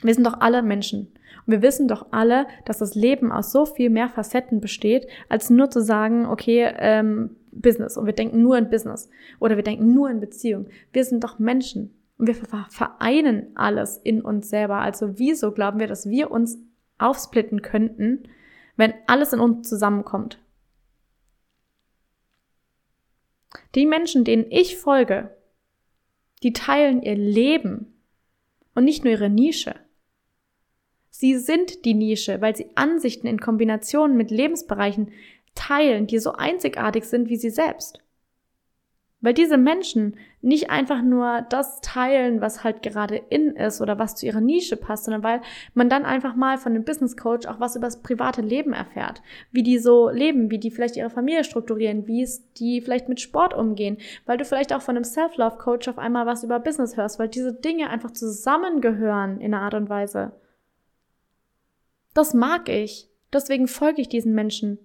Wir 0.02 0.14
sind 0.14 0.26
doch 0.26 0.40
alle 0.40 0.62
Menschen. 0.62 1.12
Und 1.46 1.52
wir 1.52 1.62
wissen 1.62 1.88
doch 1.88 2.06
alle, 2.10 2.46
dass 2.66 2.78
das 2.78 2.94
Leben 2.94 3.32
aus 3.32 3.52
so 3.52 3.64
viel 3.64 3.90
mehr 3.90 4.08
Facetten 4.08 4.60
besteht, 4.60 5.08
als 5.28 5.50
nur 5.50 5.70
zu 5.70 5.82
sagen, 5.82 6.26
okay, 6.26 6.72
ähm, 6.78 7.36
Business 7.50 7.96
und 7.96 8.06
wir 8.06 8.12
denken 8.12 8.42
nur 8.42 8.56
in 8.56 8.70
Business 8.70 9.08
oder 9.40 9.56
wir 9.56 9.64
denken 9.64 9.92
nur 9.94 10.10
in 10.10 10.20
Beziehung. 10.20 10.68
Wir 10.92 11.04
sind 11.04 11.24
doch 11.24 11.38
Menschen 11.38 11.94
Und 12.18 12.26
wir 12.26 12.34
vereinen 12.34 13.56
alles 13.56 13.96
in 13.96 14.22
uns 14.22 14.48
selber. 14.48 14.76
Also 14.76 15.18
wieso 15.18 15.52
glauben 15.52 15.78
wir, 15.78 15.86
dass 15.86 16.08
wir 16.08 16.30
uns 16.30 16.58
aufsplitten 16.98 17.62
könnten, 17.62 18.24
wenn 18.76 18.92
alles 19.06 19.32
in 19.32 19.40
uns 19.40 19.68
zusammenkommt? 19.68 20.38
Die 23.74 23.86
Menschen, 23.86 24.24
denen 24.24 24.46
ich 24.50 24.76
folge, 24.76 25.36
die 26.42 26.52
teilen 26.52 27.02
ihr 27.02 27.16
Leben 27.16 28.00
und 28.74 28.84
nicht 28.84 29.04
nur 29.04 29.12
ihre 29.12 29.30
Nische. 29.30 29.74
Sie 31.20 31.36
sind 31.36 31.84
die 31.84 31.94
Nische, 31.94 32.40
weil 32.40 32.54
sie 32.54 32.70
Ansichten 32.76 33.26
in 33.26 33.40
Kombination 33.40 34.16
mit 34.16 34.30
Lebensbereichen 34.30 35.10
teilen, 35.56 36.06
die 36.06 36.20
so 36.20 36.34
einzigartig 36.34 37.06
sind 37.06 37.28
wie 37.28 37.34
sie 37.34 37.50
selbst. 37.50 37.98
Weil 39.20 39.34
diese 39.34 39.58
Menschen 39.58 40.14
nicht 40.42 40.70
einfach 40.70 41.02
nur 41.02 41.44
das 41.50 41.80
teilen, 41.80 42.40
was 42.40 42.62
halt 42.62 42.84
gerade 42.84 43.16
in 43.16 43.56
ist 43.56 43.80
oder 43.80 43.98
was 43.98 44.14
zu 44.14 44.26
ihrer 44.26 44.40
Nische 44.40 44.76
passt, 44.76 45.06
sondern 45.06 45.24
weil 45.24 45.40
man 45.74 45.88
dann 45.88 46.04
einfach 46.04 46.36
mal 46.36 46.56
von 46.56 46.70
einem 46.70 46.84
Business 46.84 47.16
Coach 47.16 47.48
auch 47.48 47.58
was 47.58 47.74
über 47.74 47.88
das 47.88 48.00
private 48.00 48.40
Leben 48.40 48.72
erfährt. 48.72 49.20
Wie 49.50 49.64
die 49.64 49.80
so 49.80 50.10
leben, 50.10 50.52
wie 50.52 50.58
die 50.58 50.70
vielleicht 50.70 50.96
ihre 50.96 51.10
Familie 51.10 51.42
strukturieren, 51.42 52.06
wie 52.06 52.22
es 52.22 52.48
die 52.52 52.80
vielleicht 52.80 53.08
mit 53.08 53.20
Sport 53.20 53.54
umgehen. 53.54 53.98
Weil 54.24 54.38
du 54.38 54.44
vielleicht 54.44 54.72
auch 54.72 54.82
von 54.82 54.94
einem 54.94 55.02
Self-Love 55.02 55.58
Coach 55.58 55.88
auf 55.88 55.98
einmal 55.98 56.26
was 56.26 56.44
über 56.44 56.60
Business 56.60 56.96
hörst, 56.96 57.18
weil 57.18 57.28
diese 57.28 57.52
Dinge 57.52 57.90
einfach 57.90 58.12
zusammengehören 58.12 59.40
in 59.40 59.52
einer 59.52 59.64
Art 59.64 59.74
und 59.74 59.88
Weise. 59.88 60.30
Das 62.14 62.34
mag 62.34 62.68
ich. 62.68 63.08
Deswegen 63.32 63.68
folge 63.68 64.00
ich 64.00 64.08
diesen 64.08 64.34
Menschen. 64.34 64.78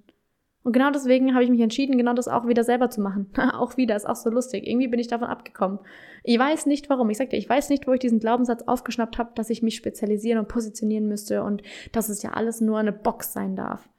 Und 0.63 0.71
genau 0.71 0.91
deswegen 0.91 1.33
habe 1.33 1.43
ich 1.43 1.49
mich 1.49 1.59
entschieden, 1.59 1.97
genau 1.97 2.13
das 2.13 2.29
auch 2.29 2.47
wieder 2.47 2.63
selber 2.63 2.89
zu 2.89 3.01
machen. 3.01 3.29
auch 3.53 3.75
wieder, 3.75 3.95
ist 3.95 4.07
auch 4.07 4.15
so 4.15 4.29
lustig. 4.29 4.65
Irgendwie 4.65 4.87
bin 4.87 4.99
ich 4.99 5.07
davon 5.07 5.27
abgekommen. 5.27 5.79
Ich 6.23 6.39
weiß 6.39 6.65
nicht 6.67 6.89
warum. 6.89 7.09
Ich 7.09 7.17
sag 7.17 7.29
dir, 7.29 7.37
ich 7.37 7.49
weiß 7.49 7.69
nicht, 7.69 7.85
wo 7.85 7.91
ich 7.91 7.99
diesen 7.99 8.19
Glaubenssatz 8.19 8.63
aufgeschnappt 8.63 9.17
habe, 9.17 9.31
dass 9.35 9.49
ich 9.49 9.61
mich 9.61 9.75
spezialisieren 9.75 10.39
und 10.39 10.47
positionieren 10.47 11.07
müsste 11.07 11.43
und 11.43 11.63
dass 11.91 12.07
es 12.07 12.23
ja 12.23 12.31
alles 12.31 12.61
nur 12.61 12.77
eine 12.77 12.93
Box 12.93 13.33
sein 13.33 13.57
darf. 13.57 13.89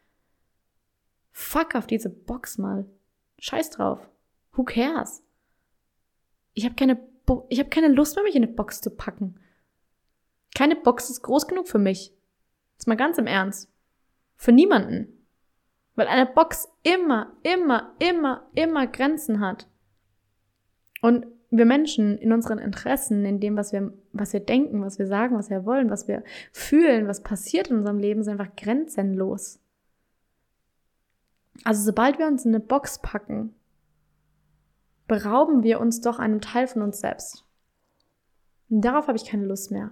Fuck 1.31 1.75
auf 1.75 1.87
diese 1.87 2.09
Box 2.09 2.57
mal. 2.57 2.87
Scheiß 3.39 3.71
drauf. 3.71 4.09
Who 4.53 4.65
cares? 4.65 5.23
Ich 6.55 6.65
habe 6.65 6.77
keine, 6.77 6.97
Bo 7.27 7.47
ich 7.51 7.59
habe 7.59 7.69
keine 7.69 7.89
Lust 7.89 8.15
mehr, 8.17 8.25
mich 8.25 8.37
in 8.37 8.45
eine 8.45 8.53
Box 8.53 8.81
zu 8.81 8.91
packen. 8.91 9.39
Keine 10.55 10.77
Box 10.77 11.11
ist 11.11 11.23
groß 11.23 11.47
genug 11.47 11.69
für 11.69 11.81
mich. 11.81 12.14
Jetzt 12.85 12.89
mal 12.89 12.97
ganz 12.97 13.17
im 13.17 13.27
Ernst. 13.27 13.73
Für 14.37 14.53
niemanden. 14.53 15.27
Weil 15.95 16.07
eine 16.07 16.27
Box 16.27 16.69
immer, 16.83 17.35
immer, 17.43 17.95
immer, 17.99 18.47
immer 18.55 18.87
Grenzen 18.87 19.41
hat. 19.41 19.71
Und 21.01 21.25
wir 21.49 21.65
Menschen 21.65 22.19
in 22.19 22.31
unseren 22.31 22.59
Interessen, 22.59 23.25
in 23.25 23.41
dem, 23.41 23.57
was 23.57 23.73
wir, 23.73 23.95
was 24.13 24.35
wir 24.35 24.41
denken, 24.41 24.83
was 24.83 24.99
wir 24.99 25.07
sagen, 25.07 25.35
was 25.35 25.49
wir 25.49 25.65
wollen, 25.65 25.89
was 25.89 26.09
wir 26.09 26.25
fühlen, 26.53 27.09
was 27.09 27.23
passiert 27.23 27.69
in 27.69 27.79
unserem 27.79 27.99
Leben, 27.99 28.23
sind 28.23 28.39
einfach 28.39 28.55
grenzenlos. 28.55 29.61
Also 31.65 31.85
sobald 31.85 32.19
wir 32.19 32.27
uns 32.27 32.45
in 32.45 32.55
eine 32.55 32.63
Box 32.63 32.99
packen, 33.01 33.55
berauben 35.09 35.63
wir 35.63 35.81
uns 35.81 36.03
doch 36.03 36.19
einen 36.19 36.43
Teil 36.43 36.67
von 36.67 36.83
uns 36.83 37.01
selbst. 37.01 37.47
Und 38.69 38.83
darauf 38.83 39.07
habe 39.07 39.17
ich 39.17 39.25
keine 39.25 39.47
Lust 39.47 39.71
mehr. 39.71 39.91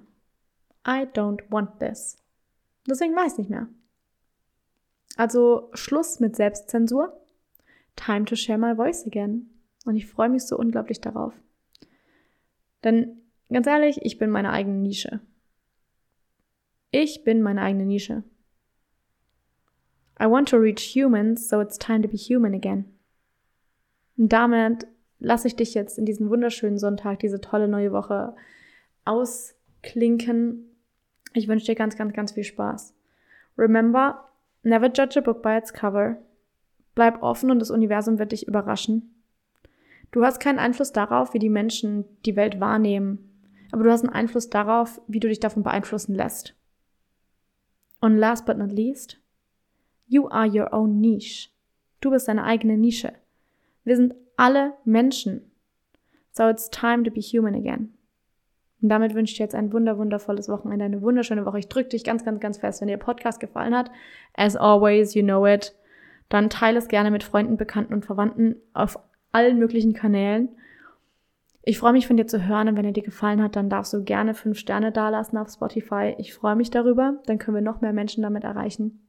I 0.86 1.06
don't 1.06 1.40
want 1.48 1.78
this. 1.78 2.21
Deswegen 2.88 3.14
weiß 3.14 3.32
ich 3.32 3.38
nicht 3.38 3.50
mehr. 3.50 3.68
Also 5.16 5.70
Schluss 5.74 6.20
mit 6.20 6.36
Selbstzensur. 6.36 7.18
Time 7.96 8.24
to 8.24 8.34
share 8.34 8.58
my 8.58 8.74
voice 8.74 9.06
again. 9.06 9.50
Und 9.84 9.96
ich 9.96 10.06
freue 10.06 10.28
mich 10.28 10.44
so 10.44 10.56
unglaublich 10.56 11.00
darauf. 11.00 11.34
Denn 12.84 13.20
ganz 13.50 13.66
ehrlich, 13.66 14.00
ich 14.02 14.18
bin 14.18 14.30
meine 14.30 14.50
eigene 14.50 14.78
Nische. 14.78 15.20
Ich 16.90 17.24
bin 17.24 17.42
meine 17.42 17.62
eigene 17.62 17.86
Nische. 17.86 18.22
I 20.20 20.26
want 20.26 20.48
to 20.50 20.56
reach 20.56 20.94
humans, 20.94 21.48
so 21.48 21.60
it's 21.60 21.78
time 21.78 22.02
to 22.02 22.08
be 22.08 22.16
human 22.16 22.54
again. 22.54 22.84
Und 24.16 24.32
damit 24.32 24.86
lasse 25.18 25.48
ich 25.48 25.56
dich 25.56 25.74
jetzt 25.74 25.98
in 25.98 26.04
diesen 26.04 26.28
wunderschönen 26.30 26.78
Sonntag, 26.78 27.20
diese 27.20 27.40
tolle 27.40 27.68
neue 27.68 27.92
Woche 27.92 28.34
ausklinken. 29.04 30.71
Ich 31.34 31.48
wünsche 31.48 31.66
dir 31.66 31.74
ganz, 31.74 31.96
ganz, 31.96 32.12
ganz 32.12 32.32
viel 32.32 32.44
Spaß. 32.44 32.94
Remember, 33.58 34.28
Never 34.62 34.88
judge 34.88 35.18
a 35.18 35.20
book 35.22 35.42
by 35.42 35.56
its 35.56 35.72
cover. 35.72 36.18
Bleib 36.94 37.22
offen 37.22 37.50
und 37.50 37.58
das 37.58 37.70
Universum 37.70 38.18
wird 38.18 38.32
dich 38.32 38.46
überraschen. 38.46 39.14
Du 40.12 40.24
hast 40.24 40.40
keinen 40.40 40.58
Einfluss 40.58 40.92
darauf, 40.92 41.34
wie 41.34 41.38
die 41.38 41.48
Menschen 41.48 42.04
die 42.24 42.36
Welt 42.36 42.60
wahrnehmen, 42.60 43.30
aber 43.72 43.84
du 43.84 43.90
hast 43.90 44.02
einen 44.02 44.12
Einfluss 44.12 44.50
darauf, 44.50 45.00
wie 45.08 45.20
du 45.20 45.28
dich 45.28 45.40
davon 45.40 45.62
beeinflussen 45.62 46.14
lässt. 46.14 46.54
Und 48.00 48.18
last 48.18 48.44
but 48.44 48.58
not 48.58 48.70
least, 48.70 49.18
you 50.06 50.28
are 50.28 50.46
your 50.46 50.72
own 50.72 51.00
niche. 51.00 51.48
Du 52.00 52.10
bist 52.10 52.28
deine 52.28 52.44
eigene 52.44 52.76
Nische. 52.76 53.12
Wir 53.84 53.96
sind 53.96 54.14
alle 54.36 54.74
Menschen. 54.84 55.50
So 56.30 56.48
it's 56.48 56.68
time 56.70 57.04
to 57.04 57.10
be 57.10 57.20
human 57.20 57.54
again. 57.54 57.94
Und 58.82 58.88
damit 58.88 59.14
wünsche 59.14 59.30
ich 59.30 59.36
dir 59.36 59.44
jetzt 59.44 59.54
ein 59.54 59.72
wunder, 59.72 59.96
wundervolles 59.96 60.48
Wochenende, 60.48 60.84
eine 60.84 61.02
wunderschöne 61.02 61.46
Woche. 61.46 61.60
Ich 61.60 61.68
drücke 61.68 61.90
dich 61.90 62.02
ganz, 62.02 62.24
ganz, 62.24 62.40
ganz 62.40 62.58
fest. 62.58 62.80
Wenn 62.80 62.88
dir 62.88 62.96
der 62.96 63.04
Podcast 63.04 63.38
gefallen 63.38 63.76
hat, 63.76 63.90
as 64.34 64.56
always, 64.56 65.14
you 65.14 65.22
know 65.22 65.46
it, 65.46 65.74
dann 66.28 66.50
teile 66.50 66.78
es 66.78 66.88
gerne 66.88 67.10
mit 67.10 67.22
Freunden, 67.22 67.56
Bekannten 67.56 67.94
und 67.94 68.04
Verwandten 68.04 68.56
auf 68.74 68.98
allen 69.30 69.58
möglichen 69.58 69.92
Kanälen. 69.92 70.48
Ich 71.62 71.78
freue 71.78 71.92
mich 71.92 72.08
von 72.08 72.16
dir 72.16 72.26
zu 72.26 72.44
hören 72.44 72.68
und 72.68 72.76
wenn 72.76 72.84
er 72.84 72.92
dir 72.92 73.04
gefallen 73.04 73.40
hat, 73.40 73.54
dann 73.54 73.70
darfst 73.70 73.92
du 73.92 74.02
gerne 74.02 74.34
fünf 74.34 74.58
Sterne 74.58 74.90
dalassen 74.90 75.38
auf 75.38 75.48
Spotify. 75.48 76.16
Ich 76.18 76.34
freue 76.34 76.56
mich 76.56 76.70
darüber. 76.70 77.20
Dann 77.26 77.38
können 77.38 77.54
wir 77.54 77.62
noch 77.62 77.80
mehr 77.80 77.92
Menschen 77.92 78.22
damit 78.22 78.42
erreichen 78.42 79.00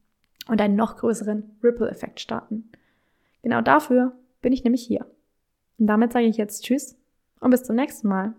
und 0.48 0.62
einen 0.62 0.76
noch 0.76 0.98
größeren 0.98 1.58
Ripple-Effekt 1.64 2.20
starten. 2.20 2.70
Genau 3.42 3.62
dafür 3.62 4.14
bin 4.42 4.54
ich 4.54 4.64
nämlich 4.64 4.84
hier. 4.84 5.08
Und 5.80 5.88
damit 5.88 6.14
sage 6.14 6.26
ich 6.26 6.38
jetzt 6.38 6.64
Tschüss 6.64 6.96
und 7.40 7.50
bis 7.50 7.64
zum 7.64 7.76
nächsten 7.76 8.08
Mal. 8.08 8.36